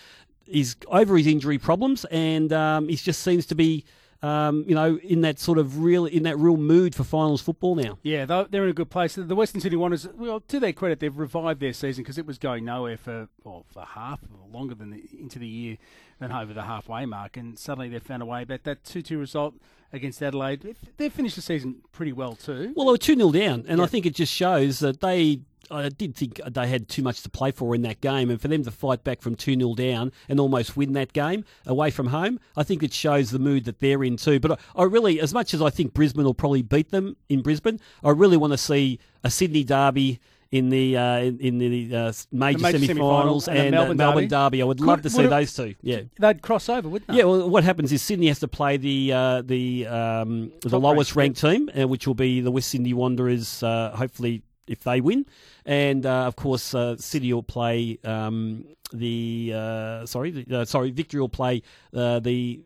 he's 0.46 0.76
over 0.88 1.18
his 1.18 1.28
injury 1.28 1.58
problems, 1.58 2.06
and 2.06 2.52
um, 2.54 2.88
he 2.88 2.96
just 2.96 3.22
seems 3.22 3.46
to 3.48 3.56
be 3.56 3.86
um, 4.24 4.66
you 4.68 4.74
know, 4.74 4.98
in 4.98 5.22
that 5.22 5.40
sort 5.40 5.58
of 5.58 5.80
real 5.80 6.06
in 6.06 6.24
that 6.24 6.38
real 6.38 6.58
mood 6.58 6.96
for 6.96 7.04
finals 7.04 7.42
football 7.42 7.76
now. 7.76 8.00
Yeah, 8.02 8.26
they're 8.26 8.64
in 8.64 8.70
a 8.70 8.74
good 8.74 8.90
place. 8.90 9.16
The 9.16 9.36
Western 9.36 9.62
Sydney 9.62 9.78
Wanderers, 9.78 10.08
well, 10.16 10.40
to 10.40 10.60
their 10.60 10.74
credit, 10.74 11.00
they've 11.00 11.16
revived 11.16 11.60
their 11.60 11.74
season 11.74 12.04
because 12.04 12.18
it 12.18 12.26
was 12.26 12.38
going 12.38 12.66
nowhere 12.66 12.98
for 12.98 13.28
well, 13.44 13.66
for 13.72 13.86
half 13.86 14.20
or 14.24 14.48
longer 14.52 14.76
than 14.76 14.90
the, 14.90 15.04
into 15.20 15.38
the 15.40 15.48
year 15.48 15.78
than 16.20 16.32
over 16.32 16.54
the 16.54 16.64
halfway 16.64 17.06
mark, 17.06 17.38
and 17.38 17.60
suddenly 17.60 17.90
they've 17.90 18.02
found 18.02 18.24
a 18.24 18.26
way. 18.26 18.44
But 18.44 18.64
that 18.64 18.84
two-two 18.84 19.20
result 19.20 19.54
against 19.94 20.22
Adelaide, 20.22 20.76
they've 20.98 21.14
finished 21.14 21.36
the 21.36 21.42
season 21.42 21.82
pretty 21.92 22.12
well 22.12 22.36
too. 22.36 22.74
Well, 22.76 22.88
they 22.88 22.92
were 22.94 22.98
two 22.98 23.16
0 23.16 23.32
down, 23.32 23.66
and 23.68 23.82
I 23.82 23.86
think 23.86 24.06
it 24.06 24.16
just 24.16 24.34
shows 24.34 24.80
that 24.80 25.00
they 25.00 25.42
I 25.72 25.90
did 25.90 26.16
think 26.16 26.42
they 26.46 26.68
had 26.68 26.88
too 26.88 27.02
much 27.02 27.22
to 27.24 27.30
play 27.30 27.52
for 27.52 27.76
in 27.76 27.82
that 27.84 28.02
game, 28.02 28.30
and 28.30 28.40
for 28.42 28.48
them 28.48 28.64
to 28.64 28.72
fight 28.72 29.04
back 29.04 29.22
from 29.22 29.36
2 29.36 29.56
0 29.56 29.76
down 29.76 30.12
and 30.30 30.40
almost 30.40 30.78
win 30.78 30.94
that 30.94 31.14
game 31.14 31.46
away 31.66 31.92
from 31.92 32.08
home, 32.08 32.40
I 32.56 32.64
think 32.64 32.84
it 32.84 32.94
shows 32.94 33.32
the 33.32 33.40
mood 33.40 33.66
that 33.66 33.80
they're 33.80 34.04
in 34.04 34.18
too. 34.18 34.40
But 34.40 34.54
I, 34.54 34.58
I 34.82 34.84
really, 34.84 35.20
as 35.20 35.34
much 35.34 35.54
as 35.54 35.62
I 35.62 35.70
think 35.70 35.94
Brisbane 35.94 36.26
will 36.26 36.34
probably 36.34 36.62
beat 36.62 36.92
them 36.92 37.18
in 37.30 37.42
Brisbane, 37.42 37.80
I 38.04 38.12
really 38.12 38.38
want 38.38 38.54
to 38.54 38.58
see 38.58 39.00
a 39.24 39.30
Sydney 39.30 39.64
derby 39.64 40.20
in 40.52 40.70
the 40.70 40.96
uh, 40.96 41.20
in, 41.20 41.58
the 41.58 41.96
uh, 41.96 42.14
major, 42.32 42.60
major 42.60 42.80
semi-finals 42.80 43.48
and, 43.48 43.58
and 43.58 43.72
Melbourne, 43.72 43.98
Melbourne 43.98 44.28
derby. 44.28 44.58
derby. 44.58 44.62
I 44.62 44.66
would 44.66 44.78
Could, 44.78 44.88
love 44.88 45.02
to 45.02 45.10
see 45.10 45.24
it, 45.24 45.30
those 45.30 45.54
two. 45.54 45.76
Yeah, 45.82 46.02
they'd 46.20 46.42
cross 46.42 46.70
over, 46.70 46.88
wouldn't 46.88 47.10
they? 47.10 47.18
Yeah. 47.18 47.26
Well, 47.26 47.50
what 47.50 47.64
happens 47.64 47.92
is 47.92 48.02
Sydney 48.02 48.28
has 48.28 48.40
to 48.40 48.48
play 48.48 48.78
the 48.78 49.12
uh, 49.14 49.42
the 49.42 49.88
um, 49.88 50.52
the 50.62 50.80
lowest 50.80 51.16
ranked 51.16 51.42
team, 51.42 51.70
uh, 51.78 51.88
which 51.88 52.08
will 52.08 52.16
be 52.16 52.42
the 52.42 52.52
West 52.52 52.70
Sydney 52.70 52.94
Wanderers. 52.94 53.62
Uh, 53.62 53.92
hopefully, 53.96 54.42
if 54.68 54.84
they 54.84 55.02
win, 55.02 55.26
and 55.66 56.06
uh, 56.06 56.26
of 56.26 56.36
course 56.36 56.74
uh, 56.74 56.98
City 56.98 57.34
will 57.34 57.44
play 57.44 58.00
um, 58.04 58.66
the 58.92 59.54
uh, 59.56 60.06
sorry 60.06 60.32
the, 60.32 60.60
uh, 60.60 60.66
sorry 60.66 60.92
Victory 60.92 61.20
will 61.20 61.30
play 61.30 61.62
uh, 61.94 62.20
the 62.20 62.62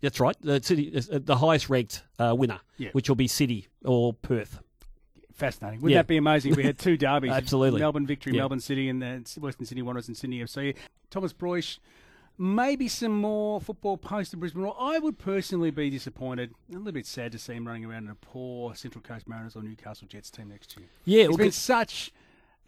that's 0.00 0.20
right 0.20 0.36
the 0.40 0.62
City 0.62 0.96
uh, 0.96 1.18
the 1.22 1.36
highest 1.36 1.68
ranked 1.68 2.02
winner, 2.18 2.60
yeah. 2.78 2.90
which 2.92 3.08
will 3.08 3.16
be 3.16 3.28
City 3.28 3.68
or 3.84 4.12
Perth. 4.12 4.60
Fascinating. 5.34 5.80
Wouldn't 5.80 5.94
yeah. 5.94 6.00
that 6.00 6.06
be 6.06 6.18
amazing? 6.18 6.52
If 6.52 6.58
we 6.58 6.64
had 6.64 6.78
two 6.78 6.96
derbies. 6.98 7.32
Absolutely. 7.32 7.80
Melbourne 7.80 8.06
Victory, 8.06 8.34
yeah. 8.34 8.40
Melbourne 8.40 8.60
City, 8.60 8.90
and 8.90 9.00
the 9.00 9.40
Western 9.40 9.64
Sydney 9.64 9.80
Wanderers 9.80 10.08
and 10.08 10.16
Sydney 10.16 10.40
FC. 10.40 10.76
Thomas 11.08 11.32
Broich 11.32 11.78
maybe 12.40 12.88
some 12.88 13.12
more 13.12 13.60
football 13.60 13.98
post 13.98 14.30
to 14.30 14.36
Brisbane. 14.38 14.64
Or 14.64 14.74
I 14.80 14.98
would 14.98 15.18
personally 15.18 15.70
be 15.70 15.90
disappointed, 15.90 16.54
a 16.70 16.78
little 16.78 16.92
bit 16.92 17.06
sad 17.06 17.32
to 17.32 17.38
see 17.38 17.52
him 17.52 17.68
running 17.68 17.84
around 17.84 18.04
in 18.04 18.10
a 18.10 18.14
poor 18.14 18.74
Central 18.74 19.02
Coast 19.02 19.28
Mariners 19.28 19.54
or 19.54 19.62
Newcastle 19.62 20.08
Jets 20.08 20.30
team 20.30 20.48
next 20.48 20.76
year. 20.76 20.86
Yeah, 21.04 21.18
he's 21.18 21.28
well, 21.28 21.36
been 21.36 21.52
such. 21.52 22.12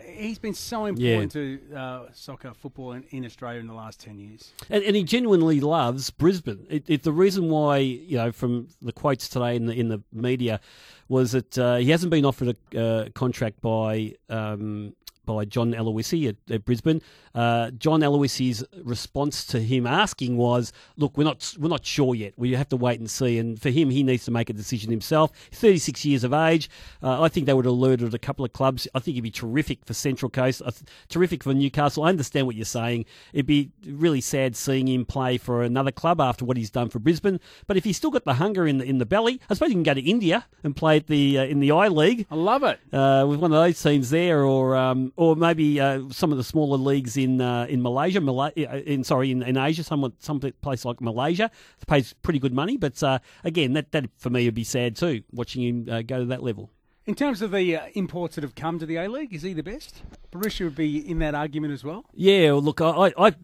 He's 0.05 0.39
been 0.39 0.55
so 0.55 0.87
important 0.87 1.35
yeah. 1.35 1.57
to 1.69 1.77
uh, 1.77 2.07
soccer 2.13 2.53
football 2.55 2.93
in, 2.93 3.05
in, 3.11 3.25
Australia 3.25 3.61
in 3.61 3.67
the 3.67 3.75
last 3.75 4.01
ten 4.01 4.19
years, 4.19 4.53
and, 4.69 4.83
and 4.83 4.97
he 4.97 5.05
genuinely 5.05 5.61
loves 5.61 6.11
Brisbane. 6.11 6.67
It, 6.69 6.85
it, 6.89 7.03
the 7.05 7.13
reason 7.13 7.51
why, 7.51 7.79
you 7.79 8.17
know, 8.17 8.33
from 8.33 8.69
the 8.81 8.93
quotes 8.93 9.29
today 9.29 9.55
in 9.55 9.67
the 9.67 9.75
in 9.75 9.89
the 9.89 10.03
media, 10.13 10.61
was 11.09 11.33
that 11.33 11.57
uh, 11.57 11.77
he 11.77 11.91
hasn't 11.91 12.11
been 12.11 12.25
offered 12.25 12.57
a 12.75 12.81
uh, 12.81 13.09
contract 13.11 13.61
by 13.61 14.15
um, 14.29 14.95
by 15.25 15.45
John 15.45 15.73
Aloisi 15.73 16.29
at, 16.29 16.37
at 16.53 16.65
Brisbane. 16.65 17.01
Uh, 17.35 17.71
John 17.71 18.01
Aloisi's 18.01 18.65
response 18.83 19.45
to 19.47 19.61
him 19.61 19.87
asking 19.87 20.37
was, 20.37 20.73
"Look, 20.97 21.17
we're 21.17 21.25
not 21.25 21.55
we're 21.59 21.69
not 21.69 21.85
sure 21.85 22.15
yet. 22.15 22.35
We 22.37 22.53
have 22.53 22.69
to 22.71 22.77
wait 22.77 23.01
and 23.01 23.11
see." 23.11 23.39
And 23.39 23.61
for 23.61 23.71
him, 23.71 23.91
he 23.91 24.03
needs 24.03 24.25
to 24.27 24.31
make 24.31 24.51
a 24.51 24.53
decision 24.53 24.91
himself. 24.91 25.33
36 25.53 26.05
years 26.05 26.25
of 26.25 26.33
age. 26.33 26.69
Uh, 27.03 27.23
I 27.23 27.29
think 27.29 27.47
they 27.47 27.55
would 27.55 27.65
have 27.65 27.73
alerted 27.73 28.13
a 28.15 28.19
couple 28.19 28.45
of 28.45 28.53
clubs. 28.53 28.87
I 28.95 28.99
think 28.99 29.15
he'd 29.15 29.23
be 29.23 29.31
terrific 29.31 29.85
for 29.85 29.95
Central 29.95 30.31
Coast, 30.31 30.63
uh, 30.65 30.73
terrific 31.09 31.43
for 31.43 31.55
Newcastle. 31.55 32.05
I 32.05 32.09
understand 32.09 32.47
what 32.47 32.57
you're 32.57 32.65
saying. 32.65 33.07
It'd 33.33 33.47
be 33.47 33.71
really 33.87 34.21
sad 34.21 34.57
seeing 34.57 34.89
him 34.89 35.05
play 35.05 35.39
for 35.39 35.63
another 35.63 35.91
club 35.91 36.21
after 36.21 36.45
what 36.45 36.57
he's 36.57 36.71
done 36.71 36.89
for 36.91 36.99
Brisbane. 36.99 37.41
But 37.67 37.77
if 37.77 37.85
he's 37.85 37.97
still 37.97 38.11
got 38.11 38.25
the 38.25 38.35
hunger 38.35 38.67
in 38.67 38.79
the 38.79 38.85
in 38.85 38.99
the 38.99 39.07
belly, 39.07 39.41
I 39.49 39.55
suppose 39.55 39.69
he 39.69 39.75
can 39.75 39.83
go 39.83 39.95
to 39.95 40.01
India 40.01 40.47
and 40.63 40.77
play 40.77 40.97
at 40.99 41.07
the 41.07 41.39
uh, 41.39 41.45
in 41.45 41.61
the 41.61 41.71
I 41.73 41.89
League. 41.89 42.27
I 42.31 42.35
love 42.35 42.63
it 42.63 42.79
uh, 42.93 43.25
with 43.29 43.41
one 43.41 43.53
of 43.53 43.59
those 43.59 43.81
teams 43.83 44.11
there, 44.11 44.45
or 44.45 44.77
um, 44.77 45.12
or 45.17 45.37
maybe 45.37 45.81
uh, 45.81 46.03
some 46.11 46.33
of 46.33 46.39
the 46.39 46.45
smaller 46.45 46.77
leagues 46.77 47.17
in 47.17 47.41
uh, 47.41 47.67
in 47.69 47.83
Malaysia, 47.83 48.21
Malay- 48.21 48.67
uh, 48.67 48.77
in 48.79 49.05
sorry, 49.05 49.31
in, 49.31 49.43
in 49.43 49.57
Asia, 49.57 49.85
some 49.85 50.13
some 50.19 50.41
place 50.41 50.85
like 50.85 51.01
Malaysia 51.01 51.51
pays 51.87 52.13
pretty 52.23 52.39
good 52.39 52.55
money. 52.55 52.77
But 52.77 53.03
uh, 53.03 53.19
again, 53.45 53.73
that 53.75 53.93
that 53.93 54.07
for 54.19 54.31
me 54.31 54.45
would 54.47 54.55
be 54.55 54.65
sad 54.65 54.97
too, 54.97 55.23
watching 55.33 55.63
him 55.63 55.89
uh, 55.91 56.03
go 56.03 56.19
to 56.21 56.25
that 56.27 56.43
level. 56.43 56.71
In 57.05 57.17
terms 57.17 57.43
of 57.43 57.51
the 57.51 57.77
uh, 57.77 57.87
imports 57.95 58.37
that 58.37 58.45
have 58.45 58.55
come 58.55 58.79
to 58.79 58.87
the 58.87 58.97
A 58.97 59.09
League, 59.09 59.35
is 59.35 59.43
he 59.43 59.53
the 59.53 59.63
best? 59.63 60.03
Berisha 60.31 60.65
would 60.65 60.77
be 60.77 60.99
in 60.99 61.19
that 61.19 61.35
argument 61.35 61.73
as 61.73 61.83
well. 61.83 62.05
Yeah, 62.15 62.53
well, 62.53 62.63
look, 62.63 62.81
I, 62.81 63.13
I 63.19 63.35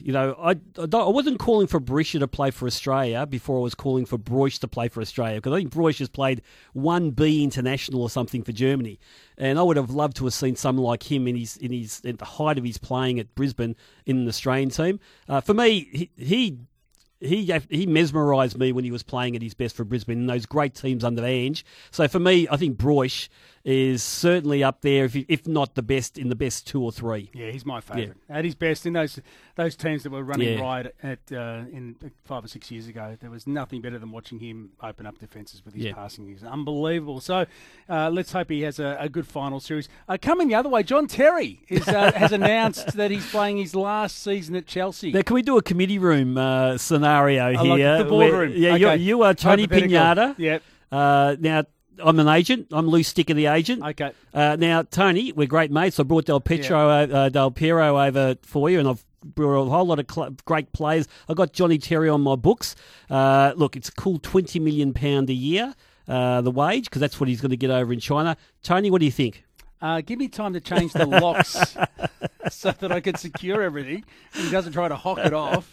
you 0.00 0.12
know, 0.12 0.36
I, 0.38 0.56
I 0.78 1.08
wasn't 1.08 1.38
calling 1.38 1.66
for 1.66 1.80
Berisha 1.80 2.18
to 2.20 2.28
play 2.28 2.50
for 2.50 2.66
Australia 2.66 3.26
before 3.26 3.58
I 3.58 3.62
was 3.62 3.74
calling 3.74 4.06
for 4.06 4.18
Broich 4.18 4.58
to 4.60 4.68
play 4.68 4.88
for 4.88 5.00
Australia 5.00 5.36
because 5.36 5.52
I 5.52 5.56
think 5.56 5.72
Broich 5.72 5.98
has 5.98 6.08
played 6.08 6.42
one 6.72 7.10
B 7.10 7.42
international 7.42 8.02
or 8.02 8.10
something 8.10 8.42
for 8.42 8.52
Germany, 8.52 8.98
and 9.36 9.58
I 9.58 9.62
would 9.62 9.76
have 9.76 9.90
loved 9.90 10.16
to 10.18 10.24
have 10.24 10.34
seen 10.34 10.56
someone 10.56 10.84
like 10.84 11.10
him 11.10 11.26
in 11.26 11.36
his 11.36 11.56
in 11.56 11.72
his 11.72 12.02
at 12.04 12.18
the 12.18 12.24
height 12.24 12.58
of 12.58 12.64
his 12.64 12.78
playing 12.78 13.18
at 13.18 13.34
Brisbane 13.34 13.76
in 14.06 14.18
an 14.18 14.28
Australian 14.28 14.70
team. 14.70 15.00
Uh, 15.28 15.40
for 15.40 15.54
me, 15.54 15.88
he, 15.92 16.10
he 16.16 16.58
he 17.20 17.60
he 17.68 17.86
mesmerised 17.86 18.58
me 18.58 18.72
when 18.72 18.84
he 18.84 18.90
was 18.90 19.02
playing 19.02 19.34
at 19.34 19.42
his 19.42 19.54
best 19.54 19.74
for 19.74 19.84
Brisbane 19.84 20.18
in 20.20 20.26
those 20.26 20.46
great 20.46 20.74
teams 20.74 21.02
under 21.02 21.24
Ange. 21.24 21.64
So 21.90 22.06
for 22.06 22.18
me, 22.20 22.46
I 22.50 22.56
think 22.56 22.78
Broich 22.78 23.28
is 23.64 24.02
certainly 24.02 24.62
up 24.62 24.82
there, 24.82 25.04
if, 25.04 25.16
if 25.16 25.46
not 25.46 25.74
the 25.74 25.82
best, 25.82 26.18
in 26.18 26.28
the 26.28 26.36
best 26.36 26.66
two 26.66 26.82
or 26.82 26.92
three. 26.92 27.30
Yeah, 27.34 27.50
he's 27.50 27.66
my 27.66 27.80
favourite. 27.80 28.16
Yeah. 28.28 28.36
At 28.36 28.44
his 28.44 28.54
best 28.54 28.86
in 28.86 28.92
those 28.92 29.20
those 29.56 29.76
teams 29.76 30.04
that 30.04 30.10
were 30.10 30.22
running 30.22 30.58
yeah. 30.58 30.64
right 30.64 30.86
at 31.02 31.18
uh, 31.32 31.64
in 31.72 31.96
five 32.24 32.44
or 32.44 32.48
six 32.48 32.70
years 32.70 32.86
ago, 32.86 33.16
there 33.20 33.30
was 33.30 33.46
nothing 33.46 33.80
better 33.80 33.98
than 33.98 34.12
watching 34.12 34.38
him 34.38 34.70
open 34.82 35.04
up 35.04 35.18
defences 35.18 35.64
with 35.64 35.74
his 35.74 35.84
yeah. 35.84 35.94
passing. 35.94 36.28
He's 36.28 36.44
unbelievable. 36.44 37.20
So 37.20 37.46
uh, 37.88 38.10
let's 38.10 38.32
hope 38.32 38.50
he 38.50 38.62
has 38.62 38.78
a, 38.78 38.96
a 39.00 39.08
good 39.08 39.26
final 39.26 39.60
series. 39.60 39.88
Uh, 40.08 40.16
coming 40.20 40.48
the 40.48 40.54
other 40.54 40.68
way, 40.68 40.82
John 40.82 41.06
Terry 41.06 41.60
is, 41.68 41.86
uh, 41.88 42.12
has 42.16 42.32
announced 42.32 42.96
that 42.96 43.10
he's 43.10 43.28
playing 43.30 43.58
his 43.58 43.74
last 43.74 44.22
season 44.22 44.54
at 44.56 44.66
Chelsea. 44.66 45.12
Now, 45.12 45.22
can 45.22 45.34
we 45.34 45.42
do 45.42 45.58
a 45.58 45.62
committee 45.62 45.98
room 45.98 46.38
uh, 46.38 46.78
scenario 46.78 47.50
here? 47.50 47.96
Like 47.96 48.04
the 48.04 48.08
boardroom. 48.08 48.52
yeah, 48.54 48.74
okay. 48.74 48.96
you 48.96 49.22
are 49.22 49.34
Tony 49.34 49.66
Pignata. 49.66 50.34
Yep. 50.38 50.62
Uh, 50.90 51.36
now, 51.38 51.64
I'm 52.02 52.18
an 52.20 52.28
agent. 52.28 52.68
I'm 52.72 52.86
Lou 52.88 53.00
Sticca, 53.00 53.34
the 53.34 53.46
agent. 53.46 53.82
Okay. 53.82 54.12
Uh, 54.32 54.56
now, 54.56 54.82
Tony, 54.82 55.32
we're 55.32 55.46
great 55.46 55.70
mates. 55.70 55.98
I 55.98 56.02
brought 56.02 56.26
Del 56.26 56.40
Piero, 56.40 57.04
yeah. 57.04 57.16
uh, 57.16 57.28
Del 57.28 57.50
Piero 57.50 58.00
over 58.00 58.36
for 58.42 58.70
you, 58.70 58.78
and 58.78 58.88
I've 58.88 59.04
brought 59.24 59.66
a 59.66 59.68
whole 59.68 59.86
lot 59.86 59.98
of 59.98 60.06
cl- 60.10 60.30
great 60.44 60.72
players. 60.72 61.08
I 61.28 61.34
got 61.34 61.52
Johnny 61.52 61.78
Terry 61.78 62.08
on 62.08 62.20
my 62.20 62.36
books. 62.36 62.76
Uh, 63.10 63.52
look, 63.56 63.76
it's 63.76 63.88
a 63.88 63.92
cool 63.92 64.18
twenty 64.18 64.58
million 64.60 64.92
pound 64.94 65.28
a 65.30 65.34
year, 65.34 65.74
uh, 66.06 66.40
the 66.40 66.50
wage, 66.50 66.84
because 66.84 67.00
that's 67.00 67.18
what 67.20 67.28
he's 67.28 67.40
going 67.40 67.50
to 67.50 67.56
get 67.56 67.70
over 67.70 67.92
in 67.92 68.00
China. 68.00 68.36
Tony, 68.62 68.90
what 68.90 69.00
do 69.00 69.04
you 69.06 69.12
think? 69.12 69.44
Uh, 69.80 70.00
give 70.00 70.18
me 70.18 70.28
time 70.28 70.52
to 70.54 70.60
change 70.60 70.92
the 70.92 71.06
locks 71.06 71.52
so 72.50 72.72
that 72.72 72.90
I 72.90 73.00
can 73.00 73.14
secure 73.14 73.62
everything. 73.62 74.04
And 74.34 74.44
he 74.44 74.50
doesn't 74.50 74.72
try 74.72 74.88
to 74.88 74.96
hock 74.96 75.18
it 75.18 75.32
off. 75.32 75.72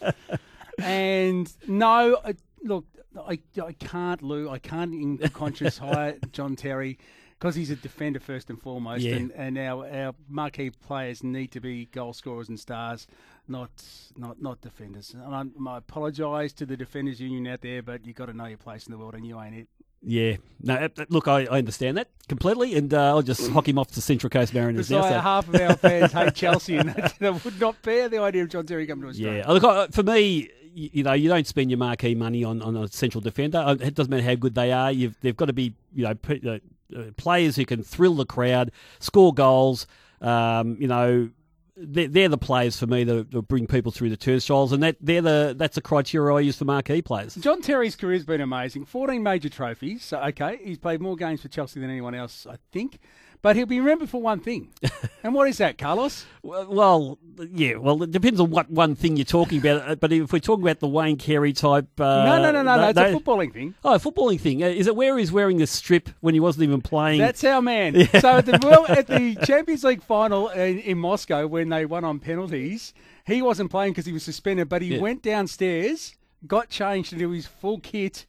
And 0.80 1.52
no, 1.68 2.16
uh, 2.24 2.34
look, 2.66 2.86
I, 3.18 3.40
I 3.64 3.74
can't, 3.74 4.22
Lou. 4.22 4.50
I 4.50 4.60
can't 4.60 4.94
in 4.94 5.18
conscious 5.30 5.78
hire 5.80 6.18
John 6.32 6.56
Terry 6.56 6.98
because 7.40 7.56
he's 7.56 7.70
a 7.70 7.76
defender 7.76 8.20
first 8.20 8.50
and 8.50 8.62
foremost, 8.62 9.04
yeah. 9.04 9.16
and, 9.16 9.32
and 9.32 9.58
our, 9.58 9.88
our 9.88 10.16
marquee 10.28 10.70
players 10.70 11.24
need 11.24 11.52
to 11.52 11.60
be 11.60 11.86
goal 11.86 12.14
scorers 12.14 12.50
and 12.50 12.60
stars, 12.60 13.08
not 13.48 13.70
not 14.18 14.42
not 14.42 14.62
defenders. 14.62 15.14
And 15.14 15.36
I, 15.36 15.72
I 15.72 15.78
apologise 15.78 16.54
to 16.54 16.66
the 16.66 16.76
defenders 16.78 17.20
union 17.20 17.48
out 17.48 17.62
there, 17.62 17.82
but 17.82 18.06
you've 18.06 18.16
got 18.16 18.28
to 18.28 18.34
know 18.34 18.46
your 18.46 18.58
place 18.58 18.88
in 18.88 18.92
the 18.92 18.98
world, 18.98 19.16
and 19.16 19.26
you 19.26 19.40
ain't 19.40 19.56
it. 19.56 19.68
Yeah, 20.08 20.36
no. 20.62 20.88
Look, 21.10 21.28
I, 21.28 21.46
I 21.46 21.58
understand 21.58 21.98
that 21.98 22.10
completely, 22.30 22.76
and 22.76 22.94
uh, 22.94 23.08
I'll 23.08 23.24
just 23.24 23.50
hock 23.50 23.68
him 23.68 23.80
off 23.80 23.90
to 23.92 24.02
Central 24.02 24.30
Coast 24.30 24.54
Mariners 24.54 24.92
now. 24.92 25.02
So. 25.02 25.20
half 25.20 25.48
of 25.48 25.56
our 25.56 25.76
fans 25.76 26.12
hate 26.12 26.36
Chelsea, 26.36 26.78
and 26.78 26.90
they 27.20 27.30
would 27.32 27.60
not 27.60 27.82
bear 27.82 28.08
the 28.08 28.20
idea 28.20 28.44
of 28.44 28.50
John 28.50 28.68
Terry 28.68 28.86
coming 28.86 29.04
to 29.04 29.10
Australia. 29.10 29.44
Yeah, 29.48 29.52
look, 29.52 29.94
for 29.94 30.04
me, 30.04 30.50
you 30.76 31.04
know, 31.04 31.14
you 31.14 31.30
don't 31.30 31.48
spend 31.48 31.72
your 31.72 31.78
marquee 31.78 32.16
money 32.16 32.44
on, 32.44 32.62
on 32.62 32.76
a 32.76 32.88
central 32.90 33.22
defender. 33.22 33.60
Uh, 33.60 33.76
it 33.80 33.96
doesn't 33.96 34.12
matter 34.12 34.24
how 34.24 34.36
good 34.36 34.56
they 34.56 34.74
are. 34.74 34.92
You've, 34.92 35.18
they've 35.22 35.36
got 35.36 35.46
to 35.46 35.54
be, 35.54 35.74
you 35.94 36.04
know, 36.04 36.14
uh, 36.30 36.60
uh, 36.96 37.04
players 37.16 37.56
who 37.56 37.66
can 37.66 37.82
thrill 37.82 38.16
the 38.16 38.26
crowd, 38.26 38.72
score 39.00 39.34
goals. 39.34 39.88
Um, 40.20 40.76
you 40.80 40.88
know, 40.88 41.30
they're, 41.78 42.08
they're, 42.08 42.30
the 42.30 42.38
players 42.38 42.78
for 42.78 42.88
me 42.88 43.04
that, 43.06 43.32
that, 43.32 43.42
bring 43.44 43.68
people 43.68 43.92
through 43.92 44.10
the 44.10 44.18
turnstiles, 44.18 44.72
and 44.72 44.84
that 44.84 44.98
they're 45.02 45.22
the 45.22 45.56
that's 45.58 45.76
the 45.76 45.82
criteria 45.82 46.36
I 46.36 46.40
use 46.42 46.58
for 46.58 46.66
marquee 46.66 47.02
players. 47.02 47.36
John 47.36 47.62
Terry's 47.62 47.96
career's 47.96 48.24
been 48.24 48.42
amazing. 48.42 48.86
Fourteen 48.86 49.24
major 49.24 49.50
trophies. 49.50 50.04
So 50.04 50.22
okay, 50.22 50.60
he's 50.64 50.78
played 50.78 51.02
more 51.02 51.16
games 51.18 51.42
for 51.42 51.50
Chelsea 51.50 51.80
than 51.82 51.90
anyone 51.90 52.16
else, 52.16 52.48
I 52.50 52.58
think. 52.72 53.00
But 53.46 53.56
he'll 53.56 53.68
be 53.68 53.80
remembered 53.80 54.10
for 54.10 54.20
one 54.20 54.40
thing. 54.40 54.70
and 55.24 55.36
what 55.36 55.48
is 55.48 55.60
that, 55.60 55.78
Carlos? 55.78 56.26
Well, 56.42 56.66
well, 56.66 57.20
yeah. 57.54 57.76
Well, 57.76 58.02
it 58.02 58.10
depends 58.10 58.40
on 58.40 58.50
what 58.50 58.72
one 58.72 58.96
thing 58.96 59.18
you're 59.18 59.24
talking 59.24 59.60
about. 59.60 59.88
Uh, 59.88 59.94
but 59.94 60.12
if 60.12 60.34
we're 60.34 60.40
talking 60.40 60.64
about 60.64 60.80
the 60.80 60.88
Wayne 60.88 61.18
Carey 61.18 61.54
type, 61.54 61.88
uh, 62.02 62.26
no, 62.26 62.42
no, 62.42 62.52
no, 62.52 62.64
no, 62.64 62.76
no, 62.76 62.90
it's 62.90 62.98
a 62.98 63.14
footballing 63.14 63.54
thing. 63.54 63.76
Oh, 63.84 63.94
a 63.94 64.00
footballing 64.00 64.40
thing. 64.42 64.64
Uh, 64.64 64.70
is 64.70 64.88
it 64.88 64.96
where 64.96 65.16
he's 65.20 65.32
wearing 65.32 65.58
the 65.58 65.68
strip 65.68 66.10
when 66.22 66.34
he 66.34 66.40
wasn't 66.40 66.64
even 66.64 66.82
playing? 66.82 67.20
That's 67.20 67.44
our 67.44 67.62
man. 67.62 67.94
Yeah. 67.96 68.20
So 68.20 68.38
at 68.38 68.48
the 68.48 68.58
well, 68.64 68.88
at 68.88 69.06
the 69.06 69.36
Champions 69.46 69.84
League 69.84 70.02
final 70.02 70.50
in, 70.50 70.80
in, 70.80 70.98
Moscow 70.98 71.46
when 71.46 71.70
they 71.70 71.86
won 71.86 72.04
on 72.04 72.18
penalties, 72.18 72.96
he 73.28 73.44
wasn't 73.44 73.70
playing 73.70 73.92
because 73.92 74.08
he 74.08 74.12
was 74.12 74.24
suspended, 74.24 74.70
but 74.70 74.82
he 74.82 74.96
yeah. 74.96 75.02
went 75.02 75.22
downstairs 75.22 76.16
got 76.48 76.70
changed 76.70 77.14
into 77.14 77.30
his 77.30 77.46
full 77.46 77.80
kit, 77.80 78.26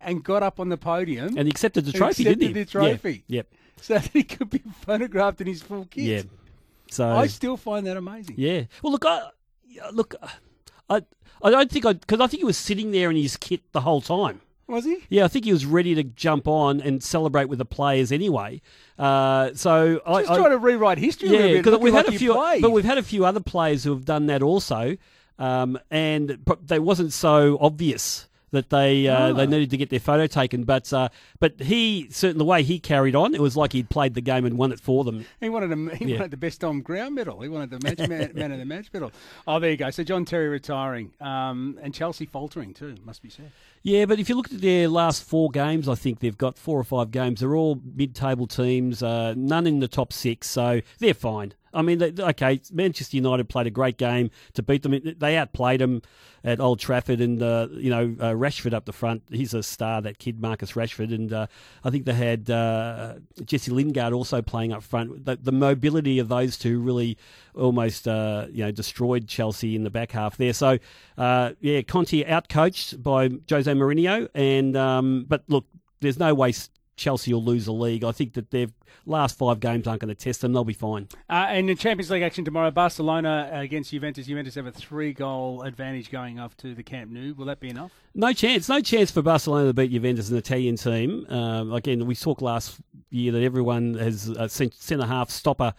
and 0.00 0.24
got 0.24 0.42
up 0.42 0.58
on 0.58 0.68
the 0.68 0.76
podium 0.76 1.36
And 1.36 1.48
accepted 1.48 1.84
the 1.84 1.92
trophy, 1.92 2.22
accepted 2.22 2.38
didn't 2.38 2.56
he? 2.56 2.62
the 2.62 2.70
trophy. 2.70 3.24
Yeah. 3.26 3.38
Yep. 3.38 3.46
so 3.82 3.94
that 3.94 4.10
he 4.12 4.22
could 4.22 4.50
be 4.50 4.62
photographed 4.82 5.40
in 5.40 5.46
his 5.46 5.62
full 5.62 5.86
kit. 5.86 6.04
Yeah. 6.04 6.22
So 6.90 7.08
I 7.08 7.26
still 7.26 7.56
find 7.56 7.86
that 7.86 7.96
amazing. 7.96 8.34
Yeah. 8.38 8.64
Well, 8.82 8.92
look, 8.92 9.04
I 9.06 9.30
look, 9.92 10.14
I 10.88 11.02
I 11.42 11.50
don't 11.50 11.70
think 11.70 11.86
I 11.86 11.94
because 11.94 12.20
I 12.20 12.26
think 12.26 12.40
he 12.40 12.44
was 12.44 12.58
sitting 12.58 12.90
there 12.90 13.10
in 13.10 13.16
his 13.16 13.36
kit 13.36 13.60
the 13.72 13.82
whole 13.82 14.00
time. 14.00 14.40
Was 14.66 14.84
he? 14.84 14.98
Yeah, 15.08 15.24
I 15.24 15.28
think 15.28 15.46
he 15.46 15.52
was 15.52 15.66
ready 15.66 15.96
to 15.96 16.04
jump 16.04 16.46
on 16.46 16.80
and 16.80 17.02
celebrate 17.02 17.46
with 17.46 17.58
the 17.58 17.64
players 17.64 18.12
anyway. 18.12 18.60
Uh, 18.96 19.50
so 19.54 20.00
I, 20.06 20.22
Just 20.22 20.34
trying 20.34 20.50
to 20.50 20.58
rewrite 20.58 20.98
history 20.98 21.28
a 21.28 21.32
little 21.32 21.46
yeah, 21.48 21.52
bit. 21.54 21.64
because 21.64 21.80
we've 21.80 21.92
like 21.92 22.06
had 22.06 22.14
a 22.14 22.18
few, 22.18 22.34
but 22.34 22.70
we've 22.70 22.84
had 22.84 22.96
a 22.96 23.02
few 23.02 23.24
other 23.24 23.40
players 23.40 23.82
who 23.82 23.90
have 23.90 24.04
done 24.04 24.26
that 24.26 24.42
also, 24.42 24.96
um, 25.40 25.76
and 25.90 26.38
they 26.62 26.78
wasn't 26.78 27.12
so 27.12 27.58
obvious 27.60 28.28
that 28.52 28.70
they 28.70 29.06
uh, 29.08 29.30
Ah. 29.30 29.32
they 29.32 29.46
needed 29.46 29.70
to 29.70 29.76
get 29.76 29.90
their 29.90 30.00
photo 30.00 30.26
taken. 30.26 30.64
But 30.64 30.92
uh, 30.92 31.08
but 31.38 31.60
he 31.60 32.08
certainly 32.10 32.38
the 32.38 32.44
way 32.44 32.62
he 32.62 32.78
carried 32.78 33.14
on, 33.14 33.34
it 33.34 33.40
was 33.40 33.56
like 33.56 33.72
he'd 33.72 33.88
played 33.90 34.14
the 34.14 34.20
game 34.20 34.44
and 34.44 34.56
won 34.58 34.72
it 34.72 34.80
for 34.80 35.04
them. 35.04 35.24
He 35.40 35.48
wanted 35.48 35.72
a, 35.72 35.96
he 35.96 36.06
Yeah. 36.06 36.16
wanted 36.18 36.30
the 36.32 36.36
best 36.36 36.64
on 36.64 36.80
ground 36.80 37.14
medal. 37.14 37.40
He 37.40 37.48
wanted 37.48 37.70
the 37.70 37.80
match 37.84 38.08
man, 38.08 38.32
man 38.34 38.52
of 38.52 38.58
the 38.58 38.64
match 38.64 38.88
medal. 38.92 39.12
Oh, 39.46 39.58
there 39.60 39.70
you 39.70 39.76
go. 39.76 39.90
So 39.90 40.02
John 40.04 40.24
Terry 40.24 40.48
retiring, 40.48 41.12
um, 41.20 41.78
and 41.82 41.92
Chelsea 41.94 42.26
faltering 42.26 42.74
too. 42.74 42.94
Must 43.04 43.22
be 43.22 43.30
said. 43.30 43.52
Yeah, 43.82 44.04
but 44.04 44.18
if 44.18 44.28
you 44.28 44.34
look 44.34 44.52
at 44.52 44.60
their 44.60 44.88
last 44.88 45.22
four 45.24 45.48
games, 45.50 45.88
I 45.88 45.94
think 45.94 46.18
they've 46.20 46.36
got 46.36 46.58
four 46.58 46.78
or 46.78 46.84
five 46.84 47.10
games. 47.10 47.40
They're 47.40 47.54
all 47.56 47.80
mid-table 47.96 48.46
teams, 48.46 49.02
uh, 49.02 49.32
none 49.36 49.66
in 49.66 49.80
the 49.80 49.88
top 49.88 50.12
six, 50.12 50.48
so 50.50 50.82
they're 50.98 51.14
fine. 51.14 51.54
I 51.72 51.82
mean, 51.82 52.02
okay, 52.02 52.60
Manchester 52.72 53.16
United 53.16 53.48
played 53.48 53.66
a 53.66 53.70
great 53.70 53.96
game 53.96 54.30
to 54.54 54.62
beat 54.62 54.82
them. 54.82 54.98
They 55.18 55.36
outplayed 55.36 55.80
them 55.80 56.02
at 56.42 56.60
Old 56.60 56.80
Trafford, 56.80 57.20
and 57.20 57.42
uh, 57.42 57.68
you 57.72 57.90
know 57.90 58.16
uh, 58.18 58.32
Rashford 58.32 58.72
up 58.72 58.86
the 58.86 58.92
front. 58.92 59.22
He's 59.30 59.54
a 59.54 59.62
star, 59.62 60.00
that 60.02 60.18
kid 60.18 60.40
Marcus 60.40 60.72
Rashford, 60.72 61.14
and 61.14 61.32
uh, 61.32 61.46
I 61.84 61.90
think 61.90 62.06
they 62.06 62.14
had 62.14 62.50
uh, 62.50 63.14
Jesse 63.44 63.70
Lingard 63.70 64.12
also 64.12 64.42
playing 64.42 64.72
up 64.72 64.82
front. 64.82 65.24
The, 65.24 65.36
the 65.36 65.52
mobility 65.52 66.18
of 66.18 66.28
those 66.28 66.56
two 66.56 66.80
really 66.80 67.18
almost 67.54 68.08
uh, 68.08 68.46
you 68.50 68.64
know 68.64 68.70
destroyed 68.70 69.28
Chelsea 69.28 69.76
in 69.76 69.84
the 69.84 69.90
back 69.90 70.12
half 70.12 70.36
there. 70.36 70.52
So 70.52 70.78
uh, 71.18 71.52
yeah, 71.60 71.82
Conte 71.82 72.24
outcoached 72.24 73.02
by 73.02 73.30
Jose 73.48 73.70
Mourinho, 73.72 74.28
and 74.34 74.76
um, 74.76 75.26
but 75.28 75.44
look, 75.48 75.66
there's 76.00 76.18
no 76.18 76.34
way 76.34 76.52
Chelsea 77.00 77.32
will 77.32 77.42
lose 77.42 77.64
the 77.64 77.72
league. 77.72 78.04
I 78.04 78.12
think 78.12 78.34
that 78.34 78.50
their 78.50 78.66
last 79.06 79.38
five 79.38 79.58
games 79.58 79.86
aren't 79.86 80.02
going 80.02 80.14
to 80.14 80.14
test 80.14 80.42
them. 80.42 80.52
They'll 80.52 80.64
be 80.64 80.74
fine. 80.74 81.08
Uh, 81.28 81.46
and 81.48 81.70
in 81.70 81.76
Champions 81.76 82.10
League 82.10 82.22
action 82.22 82.44
tomorrow, 82.44 82.70
Barcelona 82.70 83.48
against 83.52 83.90
Juventus. 83.90 84.26
Juventus 84.26 84.54
have 84.54 84.66
a 84.66 84.72
three-goal 84.72 85.62
advantage 85.62 86.10
going 86.10 86.38
off 86.38 86.56
to 86.58 86.74
the 86.74 86.82
Camp 86.82 87.10
Nou. 87.10 87.32
Will 87.34 87.46
that 87.46 87.58
be 87.58 87.70
enough? 87.70 87.90
No 88.14 88.32
chance. 88.32 88.68
No 88.68 88.80
chance 88.80 89.10
for 89.10 89.22
Barcelona 89.22 89.68
to 89.68 89.72
beat 89.72 89.90
Juventus, 89.90 90.28
an 90.30 90.36
Italian 90.36 90.76
team. 90.76 91.26
Um, 91.30 91.72
again, 91.72 92.04
we 92.06 92.14
talked 92.14 92.42
last 92.42 92.78
year 93.08 93.32
that 93.32 93.42
everyone 93.42 93.94
has 93.94 94.28
a 94.28 94.48
centre 94.48 95.06
half 95.06 95.30
stopper 95.30 95.72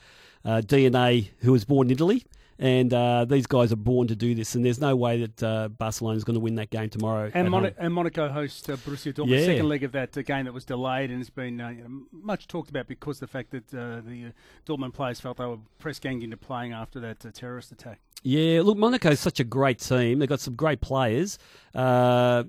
uh, 0.44 0.62
DNA 0.66 1.30
who 1.40 1.52
was 1.52 1.64
born 1.66 1.88
in 1.88 1.94
Italy. 1.94 2.26
And 2.64 2.94
uh, 2.94 3.26
these 3.26 3.48
guys 3.48 3.72
are 3.74 3.76
born 3.76 4.08
to 4.10 4.16
do 4.16 4.36
this, 4.36 4.54
and 4.54 4.64
there's 4.64 4.80
no 4.80 4.96
way 4.96 5.26
that 5.26 5.42
uh, 5.44 5.68
Barcelona 5.70 6.16
is 6.16 6.24
going 6.24 6.36
to 6.36 6.40
win 6.40 6.54
that 6.56 6.70
game 6.70 6.90
tomorrow. 6.90 7.32
And, 7.34 7.50
Mon- 7.50 7.74
and 7.76 7.92
Monaco 7.92 8.30
hosts 8.30 8.70
uh, 8.70 8.76
Borussia 8.76 9.12
Dortmund, 9.12 9.30
Yeah. 9.40 9.46
second 9.46 9.68
leg 9.68 9.84
of 9.84 9.94
that 9.94 10.16
uh, 10.16 10.22
game 10.22 10.46
that 10.46 10.54
was 10.54 10.64
delayed, 10.64 11.10
and 11.10 11.20
it's 11.20 11.32
been 11.32 11.60
uh, 11.60 11.70
you 11.70 11.82
know, 11.82 12.02
much 12.12 12.48
talked 12.48 12.70
about 12.70 12.88
because 12.88 13.18
of 13.18 13.22
the 13.22 13.28
fact 13.28 13.50
that 13.50 13.74
uh, 13.74 14.02
the 14.08 14.32
Dortmund 14.68 14.94
players 14.94 15.20
felt 15.20 15.38
they 15.38 15.46
were 15.46 15.58
press 15.80 15.98
ganged 15.98 16.22
into 16.22 16.38
playing 16.38 16.72
after 16.72 17.00
that 17.00 17.26
uh, 17.26 17.32
terrorist 17.34 17.72
attack. 17.72 18.00
Yeah, 18.22 18.62
look, 18.64 18.78
Monaco's 18.78 19.20
such 19.20 19.40
a 19.40 19.44
great 19.44 19.80
team. 19.80 20.20
They've 20.20 20.30
got 20.30 20.40
some 20.40 20.54
great 20.54 20.82
players. 20.82 21.40
Uh, 21.74 22.44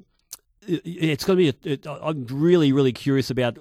it- 0.68 0.82
it's 0.84 1.24
going 1.24 1.38
to 1.38 1.52
be. 1.52 1.70
A, 1.70 1.72
it, 1.72 1.86
I'm 1.86 2.26
really, 2.26 2.72
really 2.72 2.92
curious 2.92 3.30
about 3.30 3.56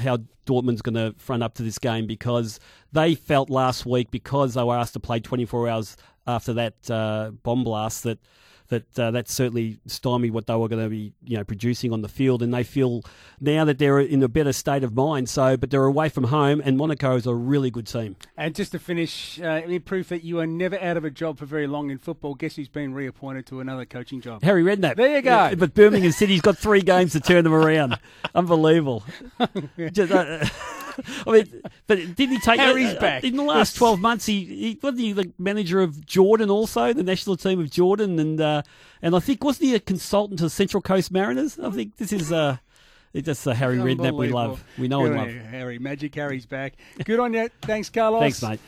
how 0.00 0.18
Dortmund's 0.46 0.82
going 0.82 0.94
to 0.94 1.14
front 1.18 1.42
up 1.42 1.54
to 1.54 1.62
this 1.62 1.78
game 1.78 2.06
because 2.06 2.58
they 2.92 3.14
felt 3.14 3.50
last 3.50 3.86
week 3.86 4.10
because 4.10 4.54
they 4.54 4.62
were 4.62 4.76
asked 4.76 4.94
to 4.94 5.00
play 5.00 5.20
24 5.20 5.68
hours 5.68 5.96
after 6.26 6.52
that 6.54 6.90
uh, 6.90 7.30
bomb 7.42 7.64
blast 7.64 8.02
that 8.04 8.18
that 8.68 8.98
uh, 8.98 9.10
that 9.10 9.28
certainly 9.28 9.78
stymied 9.86 10.32
what 10.32 10.46
they 10.46 10.54
were 10.54 10.68
going 10.68 10.82
to 10.82 10.88
be 10.90 11.12
you 11.24 11.36
know 11.36 11.44
producing 11.44 11.92
on 11.92 12.02
the 12.02 12.08
field, 12.08 12.42
and 12.42 12.52
they 12.52 12.62
feel 12.62 13.02
now 13.40 13.64
that 13.64 13.78
they're 13.78 14.00
in 14.00 14.22
a 14.22 14.28
better 14.28 14.52
state 14.52 14.84
of 14.84 14.94
mind. 14.94 15.28
So, 15.28 15.56
but 15.56 15.70
they're 15.70 15.84
away 15.84 16.08
from 16.08 16.24
home, 16.24 16.60
and 16.64 16.76
Monaco 16.76 17.16
is 17.16 17.26
a 17.26 17.34
really 17.34 17.70
good 17.70 17.86
team. 17.86 18.16
And 18.36 18.54
just 18.54 18.72
to 18.72 18.78
finish, 18.78 19.40
uh, 19.40 19.62
proof 19.84 20.08
that 20.08 20.24
you 20.24 20.40
are 20.40 20.46
never 20.46 20.78
out 20.80 20.96
of 20.96 21.04
a 21.04 21.10
job 21.10 21.38
for 21.38 21.46
very 21.46 21.66
long 21.66 21.90
in 21.90 21.98
football, 21.98 22.34
guess 22.34 22.56
who's 22.56 22.68
been 22.68 22.94
reappointed 22.94 23.46
to 23.46 23.60
another 23.60 23.84
coaching 23.84 24.20
job? 24.20 24.42
Harry 24.42 24.62
Redknapp. 24.62 24.96
There 24.96 25.16
you 25.16 25.22
go. 25.22 25.30
Yeah, 25.30 25.54
But 25.54 25.74
Birmingham 25.74 26.12
City's 26.12 26.40
got 26.40 26.58
three 26.58 26.82
games 26.82 27.12
to 27.12 27.20
turn 27.20 27.44
them 27.44 27.54
around. 27.54 27.98
Unbelievable. 28.34 29.04
Just, 29.92 30.12
uh, 30.12 30.46
I 31.26 31.30
mean, 31.30 31.62
but 31.86 31.98
didn't 32.16 32.30
he 32.30 32.38
take 32.38 32.60
Harry's 32.60 32.94
uh, 32.94 33.00
back. 33.00 33.24
in 33.24 33.36
the 33.36 33.42
last 33.42 33.76
twelve 33.76 34.00
months? 34.00 34.26
He, 34.26 34.44
he 34.44 34.78
wasn't 34.82 35.00
he 35.00 35.12
the 35.12 35.32
manager 35.38 35.80
of 35.80 36.04
Jordan, 36.06 36.50
also 36.50 36.92
the 36.92 37.02
national 37.02 37.36
team 37.36 37.60
of 37.60 37.70
Jordan, 37.70 38.18
and 38.18 38.40
uh, 38.40 38.62
and 39.02 39.14
I 39.14 39.20
think 39.20 39.44
wasn't 39.44 39.70
he 39.70 39.74
a 39.74 39.80
consultant 39.80 40.38
to 40.38 40.44
the 40.44 40.50
Central 40.50 40.80
Coast 40.80 41.10
Mariners? 41.10 41.58
I 41.58 41.70
think 41.70 41.96
this 41.96 42.12
is 42.12 42.32
uh, 42.32 42.58
just 43.14 43.46
a 43.46 43.54
Harry 43.54 43.78
Redknapp 43.78 44.16
we 44.16 44.28
love. 44.28 44.62
We 44.78 44.88
know 44.88 45.04
and 45.04 45.16
love. 45.16 45.28
Harry. 45.28 45.78
Magic 45.78 46.14
Harry's 46.14 46.46
back. 46.46 46.74
Good 47.04 47.20
on 47.20 47.34
you. 47.34 47.48
Thanks, 47.62 47.90
Carlos. 47.90 48.20
Thanks, 48.20 48.42
mate. 48.42 48.60